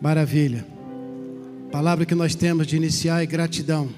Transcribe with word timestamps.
Maravilha. 0.00 0.66
A 1.68 1.70
palavra 1.70 2.06
que 2.06 2.14
nós 2.14 2.34
temos 2.34 2.66
de 2.66 2.74
iniciar 2.74 3.22
é 3.22 3.26
gratidão. 3.26 3.90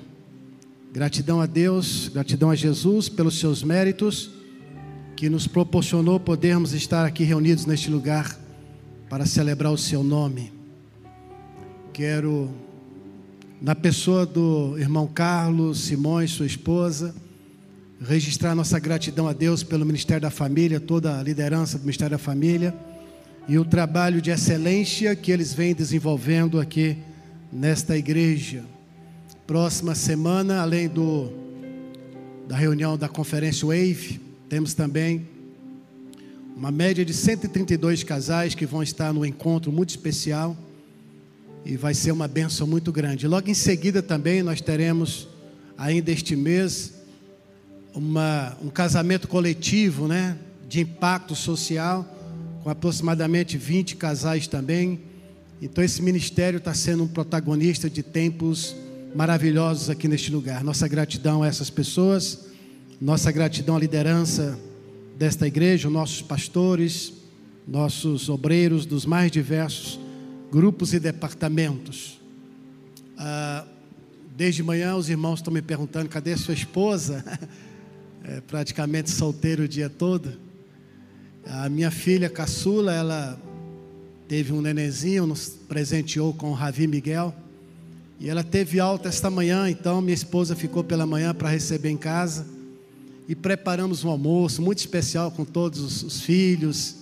Gratidão 0.92 1.40
a 1.40 1.46
Deus, 1.46 2.08
gratidão 2.08 2.50
a 2.50 2.56
Jesus 2.56 3.08
pelos 3.08 3.38
seus 3.38 3.62
méritos 3.62 4.29
que 5.15 5.30
nos 5.30 5.46
proporcionou 5.46 6.19
podermos 6.19 6.73
estar 6.73 7.07
aqui 7.07 7.23
reunidos 7.23 7.67
neste 7.67 7.88
lugar 7.88 8.37
para 9.09 9.25
celebrar 9.25 9.73
o 9.73 9.79
seu 9.79 10.03
nome. 10.03 10.53
Quero 11.93 12.50
na 13.61 13.77
pessoa 13.77 14.27
do 14.27 14.77
irmão 14.77 15.07
Carlos 15.07 15.82
Simões, 15.82 16.32
sua 16.32 16.46
esposa, 16.46 17.14
registrar 18.05 18.57
nossa 18.57 18.80
gratidão 18.80 19.29
a 19.29 19.32
Deus 19.32 19.62
pelo 19.62 19.87
Ministério 19.87 20.23
da 20.23 20.30
Família, 20.30 20.80
toda 20.80 21.21
a 21.21 21.23
liderança 21.23 21.79
do 21.79 21.82
Ministério 21.82 22.16
da 22.16 22.19
Família 22.19 22.75
e 23.48 23.59
o 23.59 23.64
trabalho 23.64 24.22
de 24.22 24.30
excelência 24.30 25.14
que 25.16 25.32
eles 25.32 25.52
vêm 25.52 25.75
desenvolvendo 25.75 26.61
aqui 26.61 26.96
nesta 27.52 27.96
igreja. 27.96 28.64
Próxima 29.46 29.94
semana, 29.94 30.61
além 30.61 30.89
do 30.89 31.32
da 32.47 32.56
reunião 32.56 32.98
da 32.98 33.08
conferência 33.08 33.67
Wave, 33.67 34.20
temos 34.48 34.75
também 34.75 35.27
uma 36.56 36.70
média 36.70 37.05
de 37.05 37.14
132 37.14 38.03
casais 38.03 38.55
que 38.55 38.67
vão 38.67 38.83
estar 38.83 39.12
no 39.12 39.25
encontro 39.25 39.72
muito 39.72 39.91
especial 39.91 40.56
e 41.64 41.77
vai 41.77 41.95
ser 41.95 42.12
uma 42.12 42.28
benção 42.28 42.67
muito 42.67 42.92
grande. 42.92 43.27
Logo 43.27 43.48
em 43.48 43.55
seguida 43.55 44.03
também 44.03 44.42
nós 44.42 44.61
teremos 44.61 45.28
ainda 45.78 46.11
este 46.11 46.36
mês 46.36 46.92
uma, 47.95 48.56
um 48.62 48.69
casamento 48.69 49.28
coletivo, 49.28 50.06
né, 50.06 50.36
de 50.69 50.81
impacto 50.81 51.34
social, 51.34 52.11
com 52.62 52.70
aproximadamente 52.70 53.58
20 53.58 53.97
casais 53.97 54.47
também. 54.47 55.00
Então 55.61 55.83
esse 55.83 56.00
ministério 56.00 56.58
está 56.58 56.72
sendo 56.72 57.05
um 57.05 57.08
protagonista 57.08 57.91
de 57.91 58.03
tempos 58.03 58.75
maravilhosos 59.14 59.91
aqui 59.91 60.09
neste 60.09 60.31
lugar. 60.31 60.62
Nossa 60.62 60.87
gratidão 60.89 61.42
a 61.42 61.47
essas 61.47 61.70
pessoas, 61.70 62.47
nossa 63.00 63.31
gratidão 63.33 63.77
à 63.77 63.81
liderança 63.81 64.59
desta 65.19 65.47
igreja, 65.47 65.91
nossos 65.91 66.22
pastores, 66.22 67.12
nossos 67.67 68.28
obreiros 68.28 68.87
dos 68.87 69.05
mais 69.05 69.31
diversos 69.31 69.98
grupos 70.50 70.92
e 70.94 71.00
departamentos. 71.00 72.20
Ah, 73.17 73.65
desde 74.37 74.62
manhã 74.62 74.97
os 74.97 75.09
irmãos 75.09 75.41
estão 75.41 75.53
me 75.53 75.62
perguntando: 75.62 76.09
cadê 76.09 76.37
sua 76.37 76.55
esposa? 76.55 77.25
É, 78.25 78.41
praticamente 78.41 79.11
solteiro 79.11 79.65
o 79.65 79.69
dia 79.69 79.91
todo. 79.91 80.39
A 81.47 81.69
minha 81.69 81.91
filha 81.91 82.31
caçula, 82.31 82.95
ela 82.95 83.41
teve 84.29 84.53
um 84.53 84.61
nenenzinho, 84.61 85.27
nos 85.27 85.49
presenteou 85.49 86.33
com 86.33 86.51
o 86.51 86.55
Ravi 86.55 86.87
Miguel. 86.87 87.34
E 88.21 88.29
ela 88.29 88.45
teve 88.45 88.79
alta 88.79 89.09
esta 89.09 89.29
manhã, 89.29 89.69
então 89.69 90.01
minha 90.01 90.15
esposa 90.15 90.55
ficou 90.55 90.84
pela 90.84 91.05
manhã 91.05 91.34
para 91.34 91.49
receber 91.49 91.91
em 91.91 91.97
casa. 91.97 92.47
E 93.29 93.34
preparamos 93.34 94.05
um 94.05 94.11
almoço 94.11 94.62
muito 94.62 94.79
especial 94.79 95.31
com 95.31 95.45
todos 95.45 95.81
os, 95.81 96.03
os 96.03 96.21
filhos, 96.21 96.97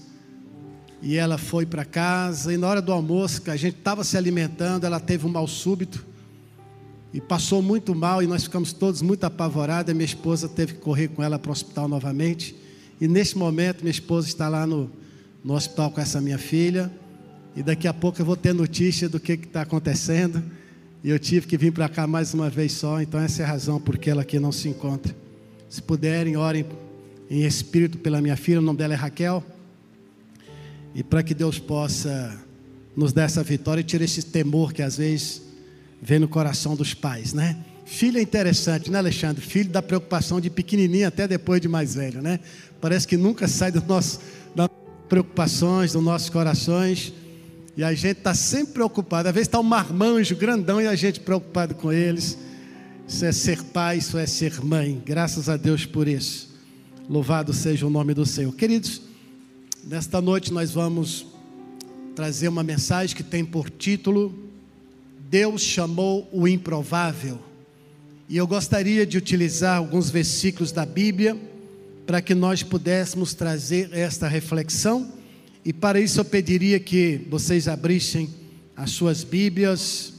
e 1.02 1.16
ela 1.16 1.38
foi 1.38 1.64
para 1.64 1.84
casa, 1.84 2.52
e 2.52 2.58
na 2.58 2.68
hora 2.68 2.82
do 2.82 2.92
almoço, 2.92 3.40
que 3.40 3.50
a 3.50 3.56
gente 3.56 3.78
estava 3.78 4.04
se 4.04 4.16
alimentando, 4.16 4.84
ela 4.84 5.00
teve 5.00 5.26
um 5.26 5.30
mal 5.30 5.46
súbito. 5.46 6.06
E 7.12 7.20
passou 7.20 7.62
muito 7.62 7.94
mal, 7.94 8.22
e 8.22 8.26
nós 8.26 8.44
ficamos 8.44 8.72
todos 8.72 9.00
muito 9.02 9.24
apavorados. 9.24 9.90
A 9.90 9.94
minha 9.94 10.04
esposa 10.04 10.48
teve 10.48 10.74
que 10.74 10.80
correr 10.80 11.08
com 11.08 11.22
ela 11.22 11.38
para 11.38 11.48
o 11.48 11.52
hospital 11.52 11.88
novamente. 11.88 12.54
E 13.00 13.08
neste 13.08 13.38
momento, 13.38 13.80
minha 13.80 13.90
esposa 13.90 14.28
está 14.28 14.48
lá 14.48 14.66
no, 14.66 14.90
no 15.42 15.54
hospital 15.54 15.90
com 15.90 16.00
essa 16.00 16.20
minha 16.20 16.38
filha. 16.38 16.90
E 17.56 17.62
daqui 17.62 17.88
a 17.88 17.94
pouco 17.94 18.20
eu 18.20 18.26
vou 18.26 18.36
ter 18.36 18.52
notícia 18.52 19.08
do 19.08 19.18
que 19.18 19.32
está 19.32 19.62
acontecendo. 19.62 20.42
E 21.02 21.10
eu 21.10 21.18
tive 21.18 21.46
que 21.46 21.56
vir 21.56 21.72
para 21.72 21.88
cá 21.88 22.06
mais 22.06 22.34
uma 22.34 22.50
vez 22.50 22.72
só. 22.72 23.00
Então, 23.00 23.18
essa 23.18 23.42
é 23.42 23.44
a 23.44 23.48
razão 23.48 23.80
por 23.80 23.96
que 23.96 24.10
ela 24.10 24.22
aqui 24.22 24.38
não 24.38 24.52
se 24.52 24.68
encontra. 24.68 25.16
Se 25.68 25.80
puderem, 25.80 26.36
orem 26.36 26.66
em 27.30 27.44
espírito 27.44 27.98
pela 27.98 28.20
minha 28.20 28.36
filha. 28.36 28.58
O 28.58 28.62
nome 28.62 28.78
dela 28.78 28.92
é 28.92 28.96
Raquel 28.96 29.42
e 30.94 31.02
para 31.02 31.22
que 31.22 31.34
Deus 31.34 31.58
possa 31.58 32.38
nos 32.96 33.12
dar 33.12 33.24
essa 33.24 33.42
vitória 33.42 33.80
e 33.80 33.84
tirar 33.84 34.04
esse 34.04 34.22
temor 34.22 34.72
que 34.72 34.82
às 34.82 34.96
vezes 34.96 35.42
vem 36.02 36.18
no 36.18 36.28
coração 36.28 36.74
dos 36.74 36.94
pais, 36.94 37.32
né? 37.32 37.56
Filho 37.84 38.18
é 38.18 38.22
interessante, 38.22 38.90
né, 38.90 38.98
Alexandre? 38.98 39.42
Filho 39.44 39.70
da 39.70 39.82
preocupação 39.82 40.40
de 40.40 40.48
pequenininho 40.48 41.06
até 41.08 41.26
depois 41.26 41.60
de 41.60 41.68
mais 41.68 41.94
velho, 41.94 42.22
né? 42.22 42.40
Parece 42.80 43.06
que 43.06 43.16
nunca 43.16 43.46
sai 43.46 43.70
do 43.70 43.82
nosso, 43.82 44.20
das 44.54 44.68
preocupações, 45.08 45.92
dos 45.92 46.02
nossos 46.02 46.28
corações. 46.28 47.12
E 47.76 47.84
a 47.84 47.92
gente 47.92 48.18
está 48.18 48.34
sempre 48.34 48.74
preocupado. 48.74 49.28
Às 49.28 49.34
vezes 49.34 49.48
está 49.48 49.60
um 49.60 49.64
marmanjo 49.64 50.34
grandão 50.36 50.80
e 50.80 50.86
a 50.86 50.94
gente 50.94 51.20
preocupado 51.20 51.74
com 51.74 51.92
eles. 51.92 52.38
Isso 53.06 53.24
é 53.24 53.32
ser 53.32 53.62
pai, 53.64 53.98
isso 53.98 54.16
é 54.18 54.26
ser 54.26 54.64
mãe. 54.64 55.02
Graças 55.04 55.48
a 55.48 55.56
Deus 55.56 55.84
por 55.84 56.08
isso. 56.08 56.50
Louvado 57.08 57.52
seja 57.52 57.86
o 57.86 57.90
nome 57.90 58.14
do 58.14 58.24
Senhor. 58.24 58.54
Queridos, 58.54 59.02
Nesta 59.82 60.20
noite 60.20 60.52
nós 60.52 60.72
vamos 60.72 61.26
trazer 62.14 62.48
uma 62.48 62.62
mensagem 62.62 63.16
que 63.16 63.22
tem 63.22 63.44
por 63.44 63.70
título 63.70 64.38
Deus 65.18 65.62
chamou 65.62 66.28
o 66.32 66.46
improvável. 66.46 67.38
E 68.28 68.36
eu 68.36 68.46
gostaria 68.46 69.06
de 69.06 69.16
utilizar 69.16 69.78
alguns 69.78 70.10
versículos 70.10 70.70
da 70.70 70.84
Bíblia 70.84 71.36
para 72.10 72.20
que 72.20 72.34
nós 72.34 72.64
pudéssemos 72.64 73.34
trazer 73.34 73.90
esta 73.92 74.26
reflexão. 74.26 75.12
E 75.64 75.72
para 75.72 76.00
isso 76.00 76.18
eu 76.18 76.24
pediria 76.24 76.80
que 76.80 77.24
vocês 77.30 77.68
abrissem 77.68 78.28
as 78.76 78.90
suas 78.90 79.22
Bíblias. 79.22 80.14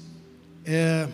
É, 0.64 1.10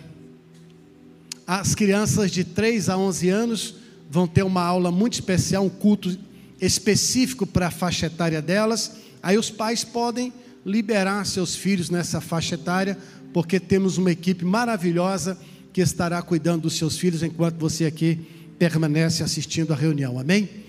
as 1.48 1.74
crianças 1.74 2.30
de 2.30 2.44
3 2.44 2.90
a 2.90 2.98
11 3.00 3.28
anos 3.28 3.76
vão 4.08 4.28
ter 4.28 4.44
uma 4.44 4.62
aula 4.62 4.92
muito 4.92 5.14
especial, 5.14 5.66
um 5.66 5.70
culto 5.70 6.16
específico 6.62 7.48
para 7.48 7.70
a 7.70 7.72
faixa 7.72 8.06
etária 8.06 8.40
delas, 8.40 8.98
aí 9.24 9.36
os 9.36 9.50
pais 9.50 9.84
podem 9.84 10.32
liberar 10.64 11.26
seus 11.26 11.56
filhos 11.56 11.90
nessa 11.90 12.22
faixa 12.22 12.54
etária, 12.54 12.96
porque 13.34 13.60
temos 13.60 13.98
uma 13.98 14.12
equipe 14.12 14.46
maravilhosa 14.46 15.40
que 15.74 15.82
estará 15.82 16.22
cuidando 16.22 16.62
dos 16.62 16.78
seus 16.78 17.00
filhos 17.00 17.24
enquanto 17.24 17.58
você 17.58 17.86
aqui 17.86 18.20
permanece 18.60 19.24
assistindo 19.24 19.74
a 19.74 19.76
reunião. 19.76 20.20
Amém? 20.20 20.67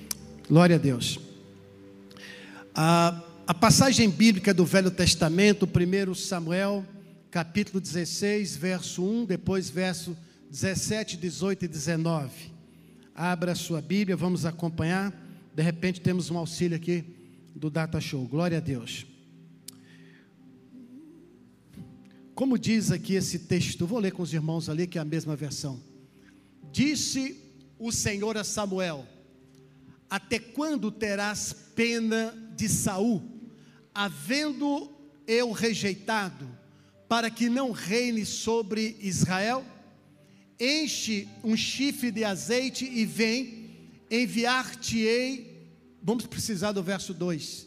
Glória 0.48 0.76
a 0.76 0.78
Deus. 0.78 1.18
A, 2.74 3.22
a 3.46 3.52
passagem 3.52 4.08
bíblica 4.08 4.54
do 4.54 4.64
Velho 4.64 4.90
Testamento, 4.90 5.68
1 5.68 6.14
Samuel, 6.14 6.86
capítulo 7.30 7.78
16, 7.78 8.56
verso 8.56 9.04
1, 9.04 9.26
depois 9.26 9.68
verso 9.68 10.16
17, 10.50 11.18
18 11.18 11.66
e 11.66 11.68
19. 11.68 12.30
Abra 13.14 13.52
a 13.52 13.54
sua 13.54 13.82
Bíblia, 13.82 14.16
vamos 14.16 14.46
acompanhar. 14.46 15.12
De 15.54 15.62
repente 15.62 16.00
temos 16.00 16.30
um 16.30 16.38
auxílio 16.38 16.78
aqui 16.78 17.04
do 17.54 17.68
Data 17.68 18.00
Show. 18.00 18.26
Glória 18.26 18.56
a 18.56 18.60
Deus. 18.62 19.04
Como 22.34 22.58
diz 22.58 22.90
aqui 22.90 23.16
esse 23.16 23.40
texto, 23.40 23.86
vou 23.86 23.98
ler 23.98 24.12
com 24.12 24.22
os 24.22 24.32
irmãos 24.32 24.70
ali, 24.70 24.86
que 24.86 24.96
é 24.96 25.00
a 25.02 25.04
mesma 25.04 25.36
versão. 25.36 25.78
Disse 26.72 27.36
o 27.78 27.92
Senhor 27.92 28.38
a 28.38 28.44
Samuel: 28.44 29.06
Até 30.08 30.38
quando 30.38 30.90
terás 30.90 31.54
pena 31.74 32.34
de 32.56 32.68
Saul, 32.68 33.22
havendo 33.94 34.90
eu 35.26 35.52
rejeitado, 35.52 36.48
para 37.08 37.30
que 37.30 37.48
não 37.48 37.70
reine 37.70 38.24
sobre 38.24 38.96
Israel? 39.00 39.64
Enche 40.58 41.28
um 41.44 41.56
chifre 41.56 42.10
de 42.10 42.24
azeite 42.24 42.84
e 42.84 43.04
vem, 43.04 43.70
enviar-te-ei 44.10 45.48
Vamos 46.02 46.26
precisar 46.26 46.72
do 46.72 46.82
verso 46.82 47.12
2. 47.12 47.66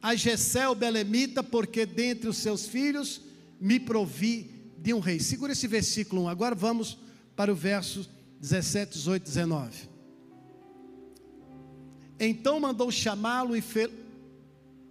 A 0.00 0.14
Gessel 0.14 0.74
Belemita, 0.74 1.42
porque 1.42 1.86
dentre 1.86 2.28
os 2.28 2.36
seus 2.36 2.66
filhos 2.66 3.20
me 3.60 3.80
provi 3.80 4.50
de 4.78 4.92
um 4.92 5.00
rei. 5.00 5.20
Segura 5.20 5.52
esse 5.52 5.66
versículo 5.66 6.22
1. 6.22 6.28
Agora 6.28 6.54
vamos 6.54 6.98
para 7.34 7.52
o 7.52 7.56
verso 7.56 8.08
17, 8.40 8.92
18, 8.92 9.24
19. 9.24 9.91
Então 12.18 12.60
mandou 12.60 12.90
chamá-lo 12.90 13.56
e 13.56 13.60
fez. 13.60 13.90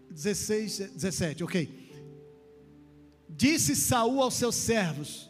16, 0.09 0.91
17, 0.93 1.43
ok. 1.43 1.81
Disse 3.29 3.75
Saul 3.75 4.21
aos 4.21 4.33
seus 4.33 4.55
servos: 4.55 5.29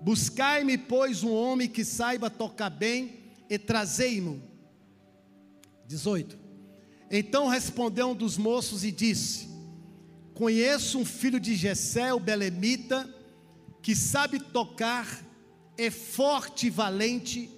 Buscai-me, 0.00 0.78
pois, 0.78 1.22
um 1.22 1.32
homem 1.32 1.68
que 1.68 1.84
saiba 1.84 2.30
tocar 2.30 2.70
bem, 2.70 3.20
e 3.48 3.58
trazei-mo. 3.58 4.42
18. 5.86 6.38
Então 7.10 7.46
respondeu 7.46 8.08
um 8.08 8.14
dos 8.14 8.36
moços 8.36 8.84
e 8.84 8.90
disse: 8.90 9.48
Conheço 10.34 10.98
um 10.98 11.04
filho 11.04 11.38
de 11.38 11.54
Jessé, 11.54 12.12
o 12.12 12.20
belemita, 12.20 13.08
que 13.82 13.94
sabe 13.94 14.40
tocar, 14.40 15.24
é 15.78 15.90
forte 15.90 16.66
e 16.66 16.70
valente, 16.70 17.50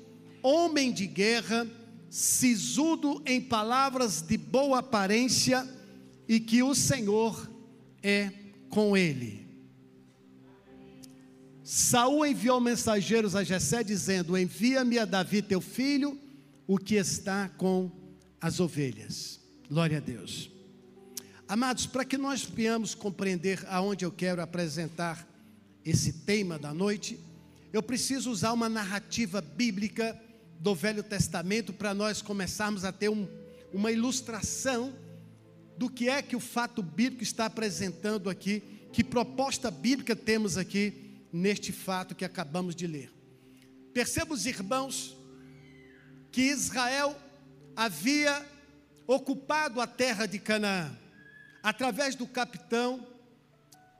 homem 0.42 0.92
de 0.92 1.06
guerra, 1.06 1.66
sisudo 2.10 3.22
em 3.26 3.40
palavras 3.40 4.22
de 4.22 4.36
boa 4.36 4.78
aparência, 4.78 5.66
e 6.28 6.38
que 6.38 6.62
o 6.62 6.74
Senhor 6.74 7.50
é 8.02 8.30
com 8.68 8.96
ele. 8.96 9.48
Saul 11.64 12.26
enviou 12.26 12.60
mensageiros 12.60 13.34
a 13.34 13.44
Jessé 13.44 13.82
dizendo: 13.82 14.36
Envia-me 14.36 14.98
a 14.98 15.04
Davi 15.04 15.42
teu 15.42 15.60
filho, 15.60 16.18
o 16.66 16.78
que 16.78 16.94
está 16.94 17.48
com 17.48 17.90
as 18.40 18.60
ovelhas. 18.60 19.40
Glória 19.68 19.98
a 19.98 20.00
Deus. 20.00 20.50
Amados, 21.46 21.86
para 21.86 22.04
que 22.04 22.18
nós 22.18 22.42
venhamos 22.44 22.94
compreender 22.94 23.64
aonde 23.68 24.04
eu 24.04 24.12
quero 24.12 24.42
apresentar 24.42 25.26
esse 25.84 26.12
tema 26.12 26.58
da 26.58 26.74
noite, 26.74 27.18
eu 27.72 27.82
preciso 27.82 28.30
usar 28.30 28.52
uma 28.52 28.68
narrativa 28.68 29.40
bíblica 29.40 30.18
do 30.58 30.74
Velho 30.74 31.02
Testamento 31.02 31.72
para 31.72 31.94
nós 31.94 32.20
começarmos 32.20 32.84
a 32.84 32.92
ter 32.92 33.08
um, 33.08 33.28
uma 33.72 33.92
ilustração 33.92 34.94
do 35.76 35.88
que 35.88 36.08
é 36.08 36.20
que 36.20 36.34
o 36.34 36.40
fato 36.40 36.82
bíblico 36.82 37.22
está 37.22 37.46
apresentando 37.46 38.28
aqui, 38.28 38.62
que 38.92 39.04
proposta 39.04 39.70
bíblica 39.70 40.16
temos 40.16 40.58
aqui 40.58 41.22
neste 41.32 41.72
fato 41.72 42.14
que 42.14 42.24
acabamos 42.24 42.74
de 42.74 42.86
ler. 42.86 43.12
Perceba 43.94 44.34
os 44.34 44.46
irmãos 44.46 45.16
que 46.32 46.42
Israel 46.42 47.16
havia 47.76 48.44
ocupado 49.06 49.80
a 49.80 49.86
terra 49.86 50.26
de 50.26 50.38
Canaã 50.38 50.96
através 51.62 52.14
do 52.14 52.26
capitão 52.26 53.06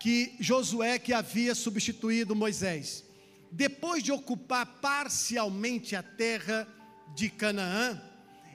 que 0.01 0.37
Josué 0.41 0.99
que 0.99 1.13
havia 1.13 1.55
substituído 1.55 2.35
Moisés. 2.35 3.05
Depois 3.51 4.03
de 4.03 4.13
ocupar 4.13 4.67
parcialmente 4.81 5.97
a 5.97 6.03
terra 6.03 6.67
de 7.15 7.29
Canaã, 7.31 8.01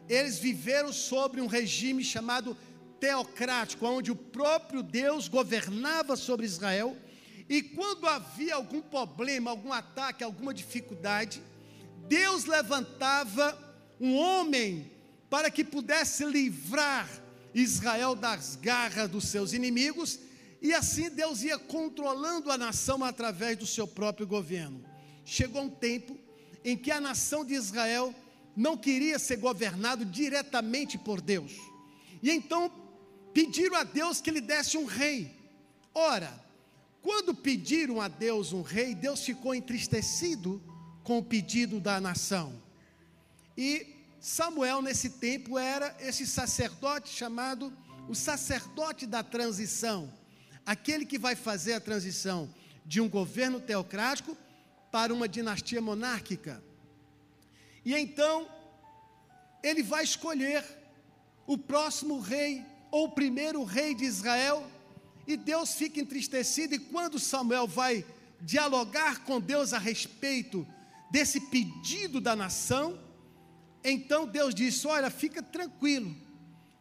eles 0.07 0.37
viveram 0.37 0.93
sobre 0.93 1.41
um 1.41 1.47
regime 1.47 2.03
chamado 2.03 2.55
teocrático, 2.99 3.85
onde 3.85 4.11
o 4.11 4.15
próprio 4.15 4.81
Deus 4.81 5.27
governava 5.27 6.15
sobre 6.15 6.45
Israel, 6.45 6.97
e 7.49 7.61
quando 7.61 8.07
havia 8.07 8.55
algum 8.55 8.81
problema, 8.81 9.51
algum 9.51 9.73
ataque, 9.73 10.23
alguma 10.23 10.53
dificuldade, 10.53 11.41
Deus 12.07 12.45
levantava 12.45 13.57
um 13.99 14.15
homem 14.15 14.91
para 15.29 15.49
que 15.49 15.63
pudesse 15.63 16.25
livrar 16.25 17.09
Israel 17.53 18.15
das 18.15 18.55
garras 18.55 19.09
dos 19.09 19.25
seus 19.25 19.53
inimigos, 19.53 20.19
e 20.63 20.73
assim 20.73 21.09
Deus 21.09 21.43
ia 21.43 21.59
controlando 21.59 22.49
a 22.49 22.57
nação 22.57 23.03
através 23.03 23.57
do 23.57 23.67
seu 23.67 23.85
próprio 23.85 24.25
governo. 24.25 24.81
Chegou 25.25 25.63
um 25.63 25.69
tempo 25.69 26.17
em 26.63 26.77
que 26.77 26.89
a 26.89 27.01
nação 27.01 27.43
de 27.43 27.53
Israel 27.53 28.15
não 28.55 28.77
queria 28.77 29.19
ser 29.19 29.35
governado 29.35 30.05
diretamente 30.05 30.97
por 30.97 31.19
Deus. 31.19 31.51
E 32.21 32.31
então 32.31 32.71
pediram 33.33 33.75
a 33.75 33.83
Deus 33.83 34.21
que 34.21 34.31
lhe 34.31 34.39
desse 34.39 34.77
um 34.77 34.85
rei. 34.85 35.35
Ora, 35.93 36.41
quando 37.01 37.35
pediram 37.35 37.99
a 37.99 38.07
Deus 38.07 38.53
um 38.53 38.61
rei, 38.61 38.95
Deus 38.95 39.21
ficou 39.25 39.53
entristecido 39.53 40.63
com 41.03 41.17
o 41.17 41.23
pedido 41.23 41.81
da 41.81 41.99
nação. 41.99 42.61
E 43.57 43.85
Samuel, 44.21 44.81
nesse 44.81 45.09
tempo, 45.09 45.59
era 45.59 45.93
esse 45.99 46.25
sacerdote 46.25 47.09
chamado 47.09 47.73
o 48.07 48.15
sacerdote 48.15 49.05
da 49.05 49.21
transição, 49.21 50.09
aquele 50.65 51.05
que 51.05 51.17
vai 51.17 51.35
fazer 51.35 51.73
a 51.73 51.79
transição 51.79 52.53
de 52.85 53.01
um 53.01 53.09
governo 53.09 53.59
teocrático 53.59 54.37
para 54.91 55.13
uma 55.13 55.27
dinastia 55.27 55.81
monárquica. 55.81 56.63
E 57.85 57.93
então, 57.93 58.47
ele 59.61 59.81
vai 59.81 60.03
escolher 60.03 60.63
o 61.45 61.57
próximo 61.57 62.19
rei, 62.19 62.63
ou 62.91 63.05
o 63.05 63.11
primeiro 63.11 63.63
rei 63.63 63.93
de 63.93 64.05
Israel, 64.05 64.65
e 65.27 65.35
Deus 65.35 65.73
fica 65.73 65.99
entristecido, 65.99 66.75
e 66.75 66.79
quando 66.79 67.19
Samuel 67.19 67.67
vai 67.67 68.05
dialogar 68.41 69.23
com 69.23 69.39
Deus 69.39 69.73
a 69.73 69.79
respeito 69.79 70.67
desse 71.09 71.39
pedido 71.39 72.19
da 72.19 72.35
nação, 72.35 72.99
então 73.83 74.27
Deus 74.27 74.53
disse: 74.53 74.85
Olha, 74.87 75.09
fica 75.09 75.41
tranquilo, 75.41 76.15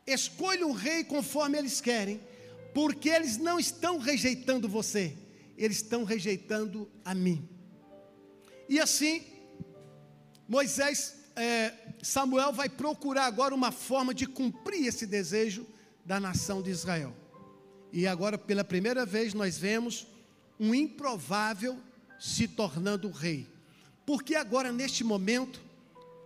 escolha 0.07 0.67
um 0.67 0.73
rei 0.73 1.05
conforme 1.05 1.59
eles 1.59 1.81
querem, 1.81 2.21
porque 2.75 3.09
eles 3.09 3.37
não 3.37 3.59
estão 3.59 3.99
rejeitando 3.99 4.69
você, 4.69 5.17
eles 5.57 5.79
estão 5.79 6.05
rejeitando 6.05 6.91
a 7.05 7.15
mim. 7.15 7.49
E 8.69 8.81
assim, 8.81 9.23
Moisés, 10.49 11.17
é, 11.37 11.73
Samuel 12.03 12.53
vai 12.53 12.69
procurar 12.69 13.27
agora 13.27 13.55
uma 13.55 13.73
forma 13.73 14.15
de 14.15 14.27
cumprir 14.27 14.87
esse 14.87 15.07
desejo 15.07 15.67
da 16.05 16.19
nação 16.19 16.63
de 16.63 16.71
Israel. 16.71 17.15
E 17.93 18.07
agora, 18.07 18.39
pela 18.39 18.65
primeira 18.65 19.05
vez, 19.05 19.35
nós 19.35 19.59
vemos 19.59 20.07
um 20.59 20.75
improvável 20.75 21.79
se 22.19 22.49
tornando 22.49 23.11
rei. 23.11 23.49
Porque 24.07 24.35
agora, 24.35 24.73
neste 24.73 25.05
momento, 25.05 25.61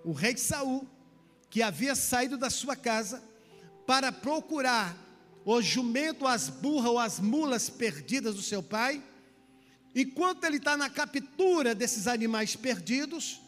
o 0.05 0.13
rei 0.13 0.37
Saul, 0.37 0.87
que 1.51 1.63
havia 1.63 1.95
saído 1.95 2.37
da 2.37 2.51
sua 2.51 2.77
casa 2.77 3.23
para 3.87 4.13
procurar 4.13 4.97
o 5.47 5.63
jumento, 5.63 6.27
as 6.27 6.49
burras 6.49 6.91
ou 6.91 6.99
as 6.99 7.21
mulas 7.21 7.71
perdidas 7.71 8.35
do 8.35 8.43
seu 8.43 8.61
pai, 8.61 9.01
enquanto 9.95 10.43
ele 10.43 10.57
está 10.57 10.77
na 10.77 10.91
captura 10.91 11.73
desses 11.73 12.09
animais 12.09 12.57
perdidos, 12.57 13.41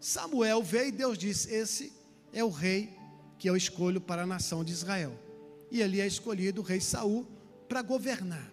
Samuel 0.00 0.62
veio 0.62 0.88
e 0.88 0.92
Deus 0.92 1.18
disse: 1.18 1.52
Esse 1.52 1.92
é 2.32 2.42
o 2.42 2.48
rei 2.48 2.96
que 3.38 3.48
eu 3.48 3.54
escolho 3.54 4.00
para 4.00 4.22
a 4.22 4.26
nação 4.26 4.64
de 4.64 4.72
Israel. 4.72 5.14
E 5.70 5.82
ali 5.82 6.00
é 6.00 6.06
escolhido 6.06 6.62
o 6.62 6.64
rei 6.64 6.80
Saul 6.80 7.26
para 7.68 7.82
governar. 7.82 8.50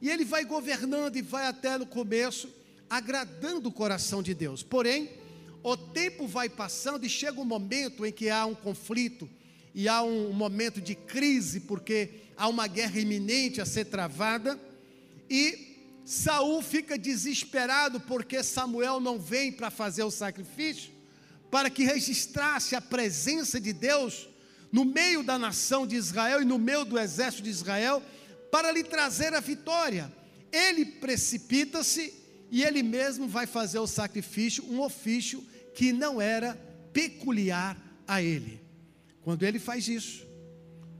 E 0.00 0.08
ele 0.08 0.24
vai 0.24 0.44
governando 0.44 1.16
e 1.16 1.22
vai 1.22 1.48
até 1.48 1.76
no 1.76 1.84
começo, 1.86 2.48
agradando 2.88 3.68
o 3.68 3.72
coração 3.72 4.22
de 4.22 4.34
Deus. 4.34 4.62
Porém, 4.62 5.10
o 5.64 5.76
tempo 5.76 6.28
vai 6.28 6.48
passando 6.48 7.04
e 7.04 7.08
chega 7.08 7.40
um 7.40 7.44
momento 7.44 8.06
em 8.06 8.12
que 8.12 8.30
há 8.30 8.46
um 8.46 8.54
conflito 8.54 9.28
e 9.74 9.88
há 9.88 10.02
um 10.02 10.32
momento 10.32 10.80
de 10.80 10.94
crise, 10.94 11.60
porque 11.60 12.10
há 12.36 12.48
uma 12.48 12.66
guerra 12.66 13.00
iminente 13.00 13.60
a 13.60 13.66
ser 13.66 13.86
travada, 13.86 14.58
e 15.28 15.74
Saul 16.04 16.62
fica 16.62 16.98
desesperado 16.98 17.98
porque 18.00 18.42
Samuel 18.42 19.00
não 19.00 19.18
vem 19.18 19.50
para 19.50 19.70
fazer 19.70 20.02
o 20.02 20.10
sacrifício, 20.10 20.92
para 21.50 21.70
que 21.70 21.84
registrasse 21.84 22.76
a 22.76 22.80
presença 22.80 23.60
de 23.60 23.72
Deus 23.72 24.28
no 24.70 24.84
meio 24.84 25.22
da 25.22 25.38
nação 25.38 25.86
de 25.86 25.96
Israel 25.96 26.42
e 26.42 26.44
no 26.44 26.58
meio 26.58 26.84
do 26.84 26.98
exército 26.98 27.44
de 27.44 27.50
Israel, 27.50 28.02
para 28.50 28.70
lhe 28.70 28.84
trazer 28.84 29.32
a 29.34 29.40
vitória. 29.40 30.12
Ele 30.52 30.84
precipita-se 30.84 32.12
e 32.50 32.62
ele 32.62 32.82
mesmo 32.82 33.26
vai 33.26 33.46
fazer 33.46 33.78
o 33.78 33.86
sacrifício, 33.86 34.64
um 34.70 34.80
ofício 34.80 35.44
que 35.74 35.92
não 35.92 36.20
era 36.20 36.54
peculiar 36.92 37.76
a 38.06 38.22
ele. 38.22 38.63
Quando 39.24 39.42
ele 39.42 39.58
faz 39.58 39.88
isso, 39.88 40.26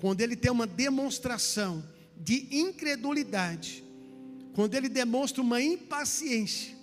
quando 0.01 0.21
ele 0.23 0.35
tem 0.35 0.51
uma 0.51 0.67
demonstração 0.67 1.85
de 2.17 2.49
incredulidade, 2.51 3.85
quando 4.55 4.75
ele 4.75 4.89
demonstra 4.89 5.43
uma 5.43 5.61
impaciência, 5.63 6.75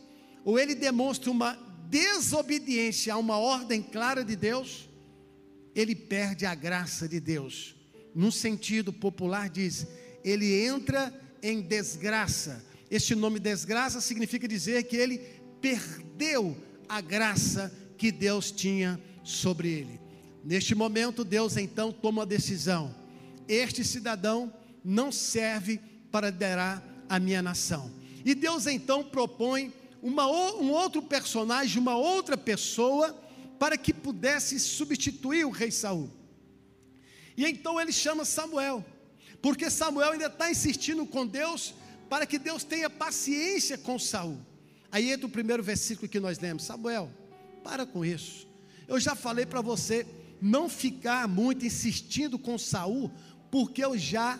ou 0.45 0.59
ele 0.59 0.75
demonstra 0.75 1.31
uma 1.31 1.53
desobediência 1.89 3.13
a 3.13 3.17
uma 3.17 3.37
ordem 3.37 3.81
clara 3.81 4.23
de 4.23 4.35
Deus, 4.35 4.87
ele 5.73 5.95
perde 5.95 6.45
a 6.45 6.53
graça 6.53 7.07
de 7.07 7.19
Deus. 7.19 7.75
Num 8.13 8.31
sentido 8.31 8.91
popular, 8.91 9.49
diz: 9.49 9.87
ele 10.23 10.65
entra 10.65 11.13
em 11.41 11.61
desgraça. 11.61 12.63
Este 12.89 13.15
nome 13.15 13.39
desgraça 13.39 14.01
significa 14.01 14.47
dizer 14.47 14.83
que 14.83 14.97
ele 14.97 15.17
perdeu 15.61 16.57
a 16.89 16.99
graça 16.99 17.71
que 17.97 18.11
Deus 18.11 18.51
tinha 18.51 18.99
sobre 19.23 19.69
ele. 19.69 20.00
Neste 20.43 20.73
momento, 20.73 21.23
Deus 21.23 21.57
então 21.57 21.91
toma 21.91 22.23
a 22.23 22.25
decisão: 22.25 22.93
este 23.47 23.83
cidadão 23.83 24.53
não 24.83 25.11
serve 25.11 25.79
para 26.11 26.29
liderar 26.29 26.83
a 27.07 27.19
minha 27.19 27.41
nação. 27.41 27.91
E 28.25 28.33
Deus 28.33 28.67
então 28.67 29.03
propõe 29.03 29.73
uma, 30.01 30.27
um 30.27 30.71
outro 30.71 31.01
personagem, 31.01 31.81
uma 31.81 31.95
outra 31.95 32.37
pessoa, 32.37 33.13
para 33.59 33.77
que 33.77 33.93
pudesse 33.93 34.59
substituir 34.59 35.45
o 35.45 35.51
rei 35.51 35.71
Saul. 35.71 36.09
E 37.37 37.45
então 37.45 37.79
ele 37.79 37.91
chama 37.91 38.25
Samuel, 38.25 38.83
porque 39.41 39.69
Samuel 39.69 40.13
ainda 40.13 40.25
está 40.25 40.49
insistindo 40.49 41.05
com 41.05 41.25
Deus 41.25 41.73
para 42.09 42.25
que 42.25 42.37
Deus 42.37 42.63
tenha 42.63 42.89
paciência 42.89 43.77
com 43.77 43.97
Saul. 43.97 44.37
Aí 44.91 45.11
entra 45.11 45.25
o 45.25 45.29
primeiro 45.29 45.63
versículo 45.63 46.09
que 46.09 46.19
nós 46.19 46.39
lemos: 46.39 46.63
Samuel, 46.63 47.09
para 47.63 47.85
com 47.85 48.03
isso. 48.03 48.47
Eu 48.87 48.99
já 48.99 49.15
falei 49.15 49.45
para 49.45 49.61
você 49.61 50.05
não 50.41 50.67
ficar 50.67 51.27
muito 51.27 51.65
insistindo 51.65 52.39
com 52.39 52.57
Saul, 52.57 53.11
porque 53.51 53.83
eu 53.83 53.97
já 53.97 54.39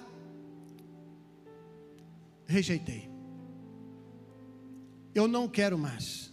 rejeitei. 2.47 3.09
Eu 5.13 5.27
não 5.27 5.47
quero 5.47 5.77
mais, 5.77 6.31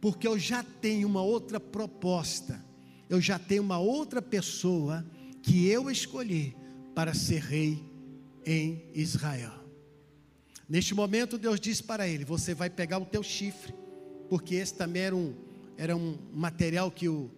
porque 0.00 0.26
eu 0.26 0.38
já 0.38 0.62
tenho 0.62 1.08
uma 1.08 1.22
outra 1.22 1.58
proposta. 1.58 2.64
Eu 3.08 3.20
já 3.20 3.38
tenho 3.38 3.62
uma 3.62 3.78
outra 3.78 4.20
pessoa 4.20 5.04
que 5.42 5.66
eu 5.66 5.90
escolhi 5.90 6.54
para 6.94 7.14
ser 7.14 7.40
rei 7.40 7.82
em 8.44 8.82
Israel. 8.92 9.64
Neste 10.68 10.94
momento, 10.94 11.38
Deus 11.38 11.58
disse 11.58 11.82
para 11.82 12.06
ele: 12.06 12.24
Você 12.24 12.52
vai 12.52 12.68
pegar 12.68 12.98
o 12.98 13.06
teu 13.06 13.22
chifre, 13.22 13.72
porque 14.28 14.56
esse 14.56 14.74
também 14.74 15.02
era 15.02 15.16
um, 15.16 15.34
era 15.78 15.96
um 15.96 16.18
material 16.34 16.90
que 16.90 17.08
o, 17.08 17.30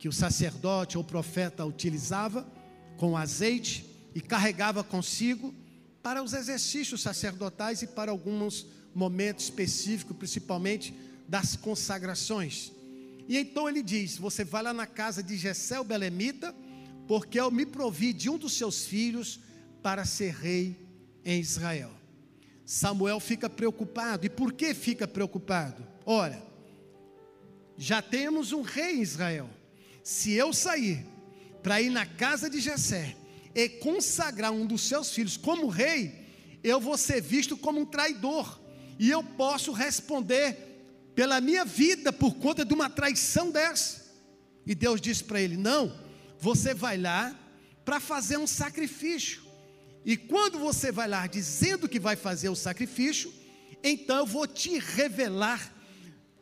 que 0.00 0.08
o 0.08 0.12
sacerdote 0.12 0.96
ou 0.96 1.04
profeta 1.04 1.62
utilizava 1.62 2.50
com 2.96 3.18
azeite 3.18 3.84
e 4.14 4.20
carregava 4.20 4.82
consigo 4.82 5.54
para 6.02 6.22
os 6.22 6.32
exercícios 6.32 7.02
sacerdotais 7.02 7.82
e 7.82 7.86
para 7.86 8.10
alguns 8.10 8.66
momentos 8.94 9.44
específicos, 9.44 10.16
principalmente 10.16 10.94
das 11.28 11.54
consagrações. 11.54 12.72
E 13.28 13.36
então 13.36 13.68
ele 13.68 13.82
diz: 13.82 14.16
Você 14.16 14.42
vai 14.42 14.62
lá 14.62 14.72
na 14.72 14.86
casa 14.86 15.22
de 15.22 15.36
Gessé 15.36 15.84
Belemita, 15.84 16.54
porque 17.06 17.38
eu 17.38 17.50
me 17.50 17.66
provi 17.66 18.14
de 18.14 18.30
um 18.30 18.38
dos 18.38 18.54
seus 18.54 18.86
filhos 18.86 19.38
para 19.82 20.06
ser 20.06 20.32
rei 20.32 20.80
em 21.22 21.38
Israel. 21.38 21.92
Samuel 22.64 23.20
fica 23.20 23.50
preocupado. 23.50 24.24
E 24.24 24.30
por 24.30 24.54
que 24.54 24.72
fica 24.72 25.06
preocupado? 25.06 25.86
Ora, 26.06 26.42
já 27.76 28.00
temos 28.00 28.50
um 28.52 28.62
rei 28.62 28.96
em 28.96 29.02
Israel. 29.02 29.59
Se 30.02 30.32
eu 30.32 30.52
sair 30.52 31.06
para 31.62 31.80
ir 31.80 31.90
na 31.90 32.06
casa 32.06 32.48
de 32.48 32.60
Jessé 32.60 33.16
e 33.54 33.68
consagrar 33.68 34.52
um 34.52 34.66
dos 34.66 34.82
seus 34.82 35.12
filhos 35.12 35.36
como 35.36 35.68
rei, 35.68 36.20
eu 36.62 36.80
vou 36.80 36.96
ser 36.96 37.20
visto 37.20 37.56
como 37.56 37.80
um 37.80 37.86
traidor. 37.86 38.60
E 38.98 39.10
eu 39.10 39.22
posso 39.22 39.72
responder 39.72 40.70
pela 41.14 41.40
minha 41.40 41.64
vida 41.64 42.12
por 42.12 42.34
conta 42.34 42.64
de 42.64 42.74
uma 42.74 42.88
traição 42.88 43.50
dessa. 43.50 44.10
E 44.66 44.74
Deus 44.74 45.00
disse 45.00 45.24
para 45.24 45.40
ele: 45.40 45.56
Não, 45.56 45.98
você 46.38 46.74
vai 46.74 46.96
lá 46.98 47.34
para 47.84 47.98
fazer 47.98 48.36
um 48.36 48.46
sacrifício. 48.46 49.42
E 50.04 50.16
quando 50.16 50.58
você 50.58 50.90
vai 50.90 51.08
lá 51.08 51.26
dizendo 51.26 51.88
que 51.88 52.00
vai 52.00 52.16
fazer 52.16 52.48
o 52.48 52.56
sacrifício, 52.56 53.32
então 53.82 54.18
eu 54.18 54.26
vou 54.26 54.46
te 54.46 54.78
revelar 54.78 55.74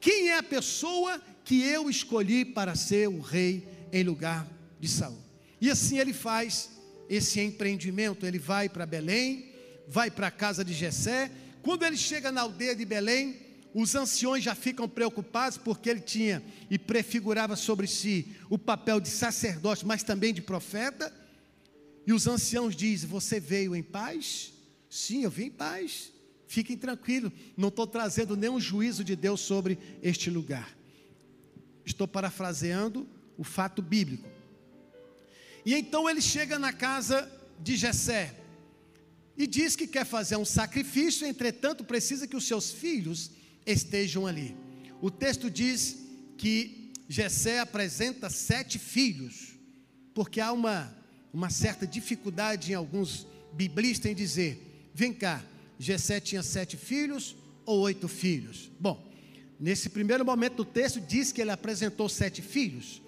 quem 0.01 0.29
é 0.29 0.39
a 0.39 0.43
pessoa 0.43 1.21
que 1.49 1.63
eu 1.63 1.89
escolhi 1.89 2.45
para 2.45 2.75
ser 2.75 3.09
o 3.09 3.23
rei 3.23 3.67
em 3.91 4.03
lugar 4.03 4.47
de 4.79 4.87
Saul. 4.87 5.17
E 5.59 5.71
assim 5.71 5.99
ele 5.99 6.13
faz 6.13 6.69
esse 7.09 7.41
empreendimento, 7.41 8.27
ele 8.27 8.39
vai 8.39 8.69
para 8.69 8.85
Belém, 8.85 9.51
vai 9.89 10.11
para 10.11 10.27
a 10.27 10.31
casa 10.31 10.63
de 10.63 10.75
Jessé. 10.75 11.31
Quando 11.63 11.87
ele 11.87 11.97
chega 11.97 12.31
na 12.31 12.43
aldeia 12.43 12.77
de 12.77 12.85
Belém, 12.85 13.35
os 13.73 13.95
anciões 13.95 14.45
já 14.45 14.55
ficam 14.55 14.87
preocupados 14.87 15.57
porque 15.57 15.89
ele 15.89 16.03
tinha 16.03 16.45
e 16.71 16.79
prefigurava 16.79 17.57
sobre 17.57 17.87
si 17.87 18.27
o 18.51 18.59
papel 18.59 19.01
de 19.01 19.09
sacerdote, 19.09 19.87
mas 19.87 20.03
também 20.03 20.35
de 20.35 20.43
profeta. 20.43 21.11
E 22.07 22.13
os 22.13 22.27
anciãos 22.27 22.77
dizem: 22.77 23.09
Você 23.09 23.41
veio 23.41 23.75
em 23.75 23.83
paz? 23.83 24.53
Sim, 24.91 25.23
eu 25.23 25.31
vim 25.31 25.45
em 25.45 25.51
paz. 25.51 26.13
Fiquem 26.47 26.77
tranquilos, 26.77 27.33
não 27.57 27.69
estou 27.69 27.87
trazendo 27.87 28.37
nenhum 28.37 28.61
juízo 28.61 29.03
de 29.03 29.17
Deus 29.17 29.41
sobre 29.41 29.79
este 30.03 30.29
lugar. 30.29 30.78
Estou 31.89 32.07
parafraseando 32.07 33.09
o 33.37 33.43
fato 33.43 33.81
bíblico. 33.81 34.29
E 35.65 35.75
então 35.75 36.09
ele 36.09 36.21
chega 36.21 36.59
na 36.59 36.73
casa 36.73 37.31
de 37.59 37.77
Jessé 37.77 38.35
e 39.37 39.47
diz 39.47 39.75
que 39.75 39.87
quer 39.87 40.05
fazer 40.05 40.37
um 40.37 40.45
sacrifício, 40.45 41.27
entretanto 41.27 41.85
precisa 41.85 42.27
que 42.27 42.37
os 42.37 42.47
seus 42.47 42.71
filhos 42.71 43.31
estejam 43.65 44.27
ali. 44.27 44.57
O 45.01 45.11
texto 45.11 45.51
diz 45.51 45.99
que 46.37 46.93
Jessé 47.09 47.59
apresenta 47.59 48.29
sete 48.29 48.79
filhos, 48.79 49.55
porque 50.13 50.41
há 50.41 50.53
uma 50.53 50.97
uma 51.33 51.51
certa 51.51 51.87
dificuldade 51.87 52.73
em 52.73 52.75
alguns 52.75 53.27
biblistas 53.53 54.11
em 54.11 54.15
dizer: 54.15 54.91
vem 54.95 55.13
cá, 55.13 55.43
Gessé 55.79 56.21
tinha 56.21 56.43
sete 56.43 56.77
filhos 56.77 57.37
ou 57.65 57.81
oito 57.81 58.09
filhos? 58.09 58.71
Bom, 58.81 59.08
nesse 59.59 59.89
primeiro 59.89 60.25
momento 60.25 60.57
do 60.57 60.65
texto 60.65 61.01
diz 61.01 61.33
que 61.33 61.41
ele 61.41 61.51
apresentou 61.51 62.09
sete 62.09 62.43
filhos 62.43 63.03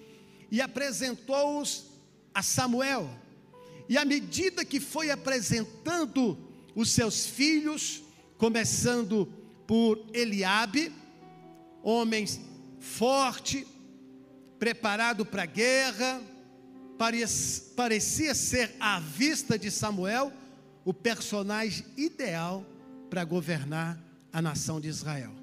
e 0.49 0.61
apresentou-os 0.61 1.85
a 2.33 2.43
Samuel. 2.43 3.09
E 3.87 3.97
à 3.97 4.05
medida 4.05 4.65
que 4.65 4.79
foi 4.79 5.11
apresentando 5.11 6.37
os 6.75 6.91
seus 6.91 7.25
filhos, 7.25 8.03
começando 8.37 9.27
por 9.65 10.05
Eliabe, 10.13 10.91
homem 11.83 12.25
forte, 12.79 13.67
preparado 14.59 15.25
para 15.25 15.43
a 15.43 15.45
guerra, 15.45 16.21
parecia 17.75 18.35
ser, 18.35 18.75
à 18.79 18.99
vista 18.99 19.57
de 19.57 19.71
Samuel, 19.71 20.31
o 20.85 20.93
personagem 20.93 21.85
ideal 21.97 22.65
para 23.09 23.23
governar 23.23 23.99
a 24.31 24.41
nação 24.41 24.79
de 24.79 24.87
Israel. 24.87 25.40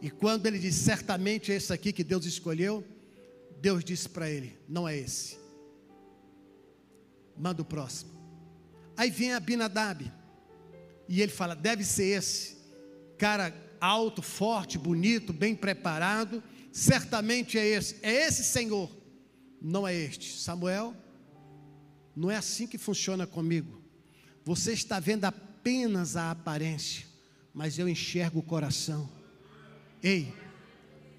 E 0.00 0.10
quando 0.10 0.46
ele 0.46 0.58
disse, 0.58 0.84
certamente 0.84 1.52
é 1.52 1.56
esse 1.56 1.72
aqui 1.72 1.92
que 1.92 2.02
Deus 2.02 2.24
escolheu, 2.24 2.84
Deus 3.60 3.84
disse 3.84 4.08
para 4.08 4.30
ele: 4.30 4.56
não 4.68 4.88
é 4.88 4.96
esse. 4.96 5.38
Manda 7.36 7.62
o 7.62 7.64
próximo. 7.64 8.10
Aí 8.96 9.10
vem 9.10 9.32
Abinadab, 9.32 10.10
e 11.08 11.20
ele 11.20 11.32
fala: 11.32 11.54
deve 11.54 11.84
ser 11.84 12.16
esse. 12.18 12.58
Cara 13.18 13.54
alto, 13.80 14.22
forte, 14.22 14.78
bonito, 14.78 15.32
bem 15.32 15.54
preparado, 15.54 16.42
certamente 16.72 17.58
é 17.58 17.66
esse. 17.66 17.96
É 18.02 18.26
esse 18.26 18.44
Senhor 18.44 18.90
não 19.60 19.86
é 19.86 19.94
este. 19.94 20.38
Samuel, 20.38 20.94
não 22.16 22.30
é 22.30 22.36
assim 22.36 22.66
que 22.66 22.78
funciona 22.78 23.26
comigo. 23.26 23.82
Você 24.44 24.72
está 24.72 24.98
vendo 24.98 25.24
apenas 25.26 26.16
a 26.16 26.30
aparência, 26.30 27.06
mas 27.52 27.78
eu 27.78 27.88
enxergo 27.88 28.38
o 28.38 28.42
coração. 28.42 29.08
Ei, 30.02 30.32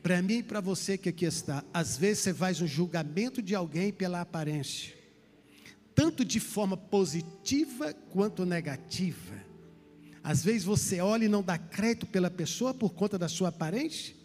para 0.02 0.22
mim 0.22 0.40
e 0.40 0.44
para 0.44 0.60
você 0.60 0.98
que 0.98 1.10
aqui 1.10 1.26
está, 1.26 1.64
às 1.74 1.98
vezes 1.98 2.24
você 2.24 2.34
faz 2.34 2.62
um 2.62 2.68
julgamento 2.68 3.42
de 3.42 3.54
alguém 3.54 3.92
pela 3.92 4.22
aparência, 4.22 4.94
tanto 5.94 6.26
de 6.26 6.40
forma 6.40 6.76
positiva 6.76 7.94
quanto 8.10 8.46
negativa. 8.46 9.36
Às 10.24 10.44
vezes 10.44 10.64
você 10.64 11.02
olha 11.02 11.26
e 11.26 11.30
não 11.30 11.44
dá 11.44 11.58
crédito 11.58 12.06
pela 12.06 12.30
pessoa 12.30 12.74
por 12.74 12.94
conta 12.94 13.18
da 13.18 13.28
sua 13.28 13.50
aparência, 13.50 14.16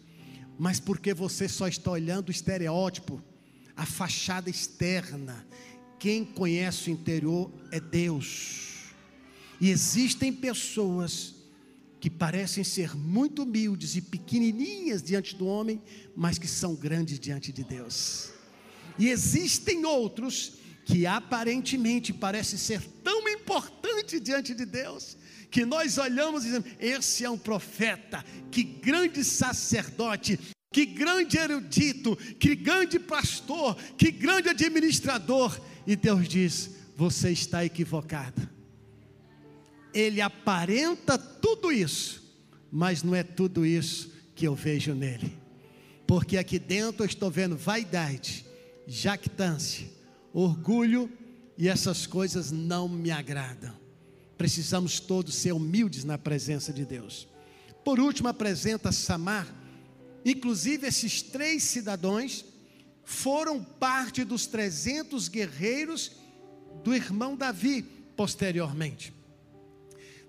mas 0.57 0.79
porque 0.79 1.13
você 1.13 1.47
só 1.47 1.67
está 1.67 1.91
olhando 1.91 2.29
o 2.29 2.31
estereótipo 2.31 3.21
a 3.77 3.85
fachada 3.85 4.49
externa. 4.49 5.45
Quem 5.99 6.25
conhece 6.25 6.89
o 6.89 6.93
interior 6.93 7.51
é 7.71 7.79
Deus. 7.79 8.91
E 9.61 9.69
existem 9.69 10.33
pessoas 10.33 11.35
que 11.99 12.09
parecem 12.09 12.63
ser 12.63 12.95
muito 12.95 13.43
humildes 13.43 13.95
e 13.95 14.01
pequenininhas 14.01 15.01
diante 15.01 15.35
do 15.35 15.47
homem, 15.47 15.81
mas 16.15 16.37
que 16.37 16.47
são 16.47 16.75
grandes 16.75 17.19
diante 17.19 17.51
de 17.51 17.63
Deus. 17.63 18.31
E 18.99 19.09
existem 19.09 19.85
outros 19.85 20.53
que 20.85 21.05
aparentemente 21.05 22.13
parecem 22.13 22.57
ser 22.57 22.81
tão 23.03 23.27
importantes 23.27 24.21
diante 24.21 24.53
de 24.53 24.65
Deus, 24.65 25.17
que 25.51 25.65
nós 25.65 25.97
olhamos 25.97 26.43
e 26.43 26.47
dizemos: 26.47 26.67
esse 26.79 27.25
é 27.25 27.29
um 27.29 27.37
profeta, 27.37 28.23
que 28.51 28.63
grande 28.63 29.23
sacerdote, 29.23 30.39
que 30.71 30.85
grande 30.85 31.37
erudito, 31.37 32.15
que 32.39 32.55
grande 32.55 32.99
pastor, 32.99 33.75
que 33.97 34.11
grande 34.11 34.49
administrador. 34.49 35.59
E 35.85 35.95
Deus 35.95 36.27
diz: 36.27 36.69
Você 36.95 37.31
está 37.31 37.65
equivocado. 37.65 38.56
Ele 39.97 40.21
aparenta 40.21 41.17
tudo 41.17 41.71
isso, 41.71 42.23
mas 42.71 43.03
não 43.03 43.15
é 43.15 43.23
tudo 43.23 43.65
isso 43.65 44.11
que 44.35 44.47
eu 44.47 44.53
vejo 44.53 44.93
nele. 44.93 45.37
Porque 46.05 46.37
aqui 46.37 46.59
dentro 46.59 47.03
eu 47.03 47.07
estou 47.07 47.31
vendo 47.31 47.57
vaidade, 47.57 48.45
jactância, 48.85 49.87
orgulho 50.33 51.11
e 51.57 51.67
essas 51.67 52.05
coisas 52.05 52.51
não 52.51 52.87
me 52.87 53.11
agradam. 53.11 53.73
Precisamos 54.37 54.99
todos 54.99 55.35
ser 55.35 55.53
humildes 55.53 56.03
na 56.03 56.17
presença 56.17 56.71
de 56.71 56.85
Deus. 56.85 57.27
Por 57.83 57.99
último, 57.99 58.27
apresenta 58.27 58.91
Samar 58.91 59.47
Inclusive, 60.27 60.85
esses 60.85 61.21
três 61.21 61.63
cidadãos 61.63 62.43
foram 63.05 63.63
parte 63.63 64.25
dos 64.25 64.45
300 64.45 65.29
guerreiros 65.29 66.11
do 66.83 66.93
irmão 66.93 67.37
Davi 67.37 67.81
posteriormente. 68.13 69.13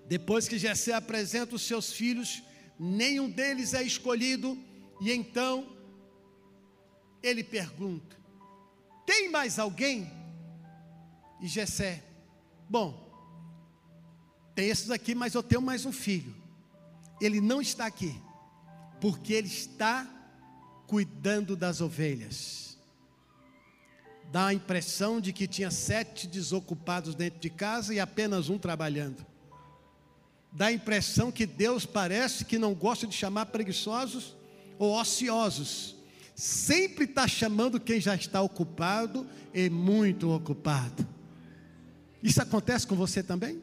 Depois 0.09 0.47
que 0.47 0.57
Jessé 0.57 0.91
apresenta 0.91 1.55
os 1.55 1.61
seus 1.61 1.93
filhos, 1.93 2.41
nenhum 2.79 3.29
deles 3.29 3.75
é 3.75 3.83
escolhido, 3.83 4.57
e 4.99 5.11
então 5.11 5.77
ele 7.21 7.43
pergunta: 7.43 8.17
Tem 9.05 9.29
mais 9.29 9.59
alguém? 9.59 10.11
E 11.39 11.47
Jessé, 11.47 12.03
bom, 12.67 13.07
tem 14.55 14.69
esses 14.69 14.89
aqui, 14.89 15.13
mas 15.13 15.35
eu 15.35 15.43
tenho 15.43 15.61
mais 15.61 15.85
um 15.85 15.91
filho. 15.91 16.35
Ele 17.21 17.39
não 17.39 17.61
está 17.61 17.85
aqui 17.85 18.19
porque 18.99 19.31
ele 19.31 19.47
está 19.47 20.07
cuidando 20.87 21.55
das 21.55 21.81
ovelhas. 21.81 22.79
Dá 24.31 24.47
a 24.47 24.53
impressão 24.55 25.21
de 25.21 25.31
que 25.31 25.47
tinha 25.47 25.69
sete 25.69 26.27
desocupados 26.27 27.13
dentro 27.13 27.39
de 27.39 27.49
casa 27.51 27.93
e 27.93 27.99
apenas 27.99 28.49
um 28.49 28.57
trabalhando. 28.57 29.23
Dá 30.51 30.67
a 30.67 30.71
impressão 30.71 31.31
que 31.31 31.45
Deus 31.45 31.85
parece 31.85 32.45
que 32.45 32.57
não 32.57 32.73
gosta 32.73 33.05
de 33.05 33.15
chamar 33.15 33.47
preguiçosos 33.47 34.35
ou 34.77 34.99
ociosos. 34.99 35.95
Sempre 36.35 37.05
está 37.05 37.27
chamando 37.27 37.79
quem 37.79 37.99
já 37.99 38.15
está 38.15 38.41
ocupado 38.41 39.27
e 39.53 39.69
muito 39.69 40.29
ocupado. 40.31 41.07
Isso 42.23 42.41
acontece 42.41 42.87
com 42.87 42.95
você 42.95 43.21
também? 43.21 43.61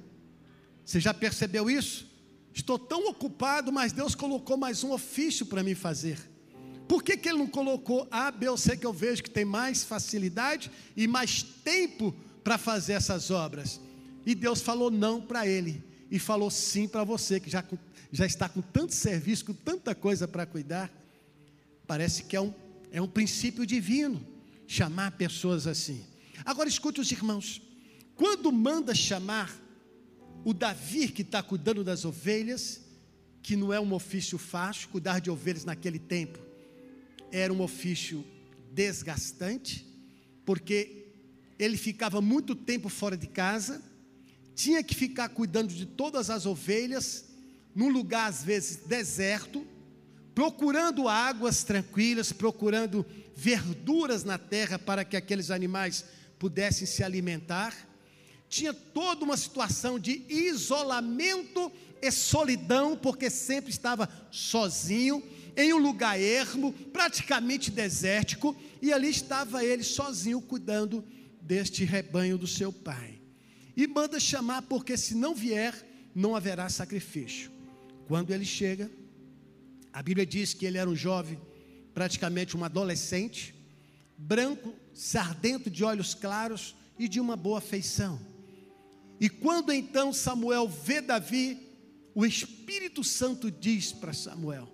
Você 0.84 1.00
já 1.00 1.12
percebeu 1.12 1.68
isso? 1.68 2.06
Estou 2.54 2.78
tão 2.78 3.08
ocupado, 3.08 3.72
mas 3.72 3.92
Deus 3.92 4.14
colocou 4.14 4.56
mais 4.56 4.84
um 4.84 4.92
ofício 4.92 5.44
para 5.46 5.62
mim 5.62 5.74
fazer. 5.74 6.18
Por 6.88 7.02
que, 7.02 7.16
que 7.16 7.28
Ele 7.28 7.38
não 7.38 7.46
colocou 7.48 8.06
A, 8.10 8.30
B 8.30 8.48
ou 8.48 8.56
C 8.56 8.76
que 8.76 8.86
eu 8.86 8.92
vejo 8.92 9.22
que 9.22 9.30
tem 9.30 9.44
mais 9.44 9.82
facilidade 9.82 10.70
e 10.96 11.08
mais 11.08 11.42
tempo 11.42 12.14
para 12.44 12.56
fazer 12.56 12.92
essas 12.92 13.30
obras? 13.30 13.80
E 14.24 14.34
Deus 14.34 14.60
falou 14.60 14.90
não 14.90 15.20
para 15.20 15.46
ele 15.46 15.82
e 16.10 16.18
falou 16.18 16.50
sim 16.50 16.86
para 16.86 17.04
você 17.04 17.40
que 17.40 17.50
já, 17.50 17.64
já 18.12 18.26
está 18.26 18.48
com 18.48 18.60
tanto 18.60 18.94
serviço, 18.94 19.44
com 19.44 19.54
tanta 19.54 19.94
coisa 19.94 20.26
para 20.28 20.46
cuidar. 20.46 20.92
Parece 21.86 22.24
que 22.24 22.36
é 22.36 22.40
um, 22.40 22.52
é 22.90 23.00
um 23.00 23.08
princípio 23.08 23.66
divino 23.66 24.24
chamar 24.66 25.12
pessoas 25.12 25.66
assim. 25.66 26.04
Agora 26.44 26.68
escute 26.68 27.00
os 27.00 27.10
irmãos. 27.10 27.62
Quando 28.14 28.50
manda 28.50 28.94
chamar 28.94 29.54
o 30.44 30.52
Davi 30.52 31.08
que 31.08 31.22
está 31.22 31.42
cuidando 31.42 31.84
das 31.84 32.04
ovelhas, 32.04 32.80
que 33.42 33.56
não 33.56 33.72
é 33.72 33.80
um 33.80 33.92
ofício 33.92 34.38
fácil, 34.38 34.88
cuidar 34.88 35.20
de 35.20 35.30
ovelhas 35.30 35.64
naquele 35.64 35.98
tempo 35.98 36.46
era 37.30 37.52
um 37.52 37.60
ofício 37.60 38.24
desgastante, 38.72 39.86
porque 40.44 41.08
ele 41.58 41.76
ficava 41.76 42.20
muito 42.20 42.54
tempo 42.54 42.88
fora 42.88 43.16
de 43.16 43.26
casa, 43.26 43.82
tinha 44.56 44.82
que 44.82 44.94
ficar 44.94 45.28
cuidando 45.28 45.72
de 45.72 45.86
todas 45.86 46.30
as 46.30 46.46
ovelhas, 46.46 47.26
num 47.72 47.88
lugar 47.88 48.28
às 48.28 48.42
vezes 48.42 48.78
deserto, 48.78 49.64
procurando 50.34 51.08
águas 51.08 51.62
tranquilas, 51.62 52.32
procurando 52.32 53.06
verduras 53.36 54.24
na 54.24 54.36
terra 54.36 54.80
para 54.80 55.04
que 55.04 55.16
aqueles 55.16 55.52
animais 55.52 56.04
pudessem 56.38 56.88
se 56.88 57.04
alimentar 57.04 57.72
tinha 58.48 58.72
toda 58.72 59.24
uma 59.24 59.36
situação 59.36 59.98
de 59.98 60.22
isolamento 60.28 61.70
e 62.00 62.10
solidão, 62.10 62.96
porque 62.96 63.30
sempre 63.30 63.70
estava 63.70 64.08
sozinho, 64.30 65.22
em 65.56 65.72
um 65.72 65.78
lugar 65.78 66.20
ermo, 66.20 66.72
praticamente 66.92 67.70
desértico, 67.70 68.54
e 68.82 68.92
ali 68.92 69.08
estava 69.08 69.64
ele 69.64 69.82
sozinho 69.82 70.40
cuidando 70.40 71.02
deste 71.40 71.84
rebanho 71.84 72.36
do 72.36 72.46
seu 72.46 72.72
pai. 72.72 73.20
E 73.76 73.86
manda 73.86 74.18
chamar, 74.18 74.62
porque 74.62 74.96
se 74.96 75.14
não 75.14 75.34
vier, 75.34 75.74
não 76.14 76.34
haverá 76.34 76.68
sacrifício. 76.68 77.50
Quando 78.08 78.32
ele 78.32 78.44
chega, 78.44 78.90
a 79.92 80.02
Bíblia 80.02 80.24
diz 80.24 80.54
que 80.54 80.64
ele 80.64 80.78
era 80.78 80.88
um 80.88 80.96
jovem, 80.96 81.38
praticamente 81.92 82.56
um 82.56 82.64
adolescente, 82.64 83.54
branco, 84.16 84.74
sardento 84.94 85.68
de 85.68 85.84
olhos 85.84 86.14
claros 86.14 86.74
e 86.98 87.08
de 87.08 87.20
uma 87.20 87.36
boa 87.36 87.60
feição. 87.60 88.18
E 89.20 89.28
quando 89.28 89.72
então 89.72 90.12
Samuel 90.12 90.68
vê 90.68 91.00
Davi, 91.00 91.58
o 92.14 92.24
Espírito 92.24 93.04
Santo 93.04 93.50
diz 93.50 93.92
para 93.92 94.12
Samuel: 94.12 94.68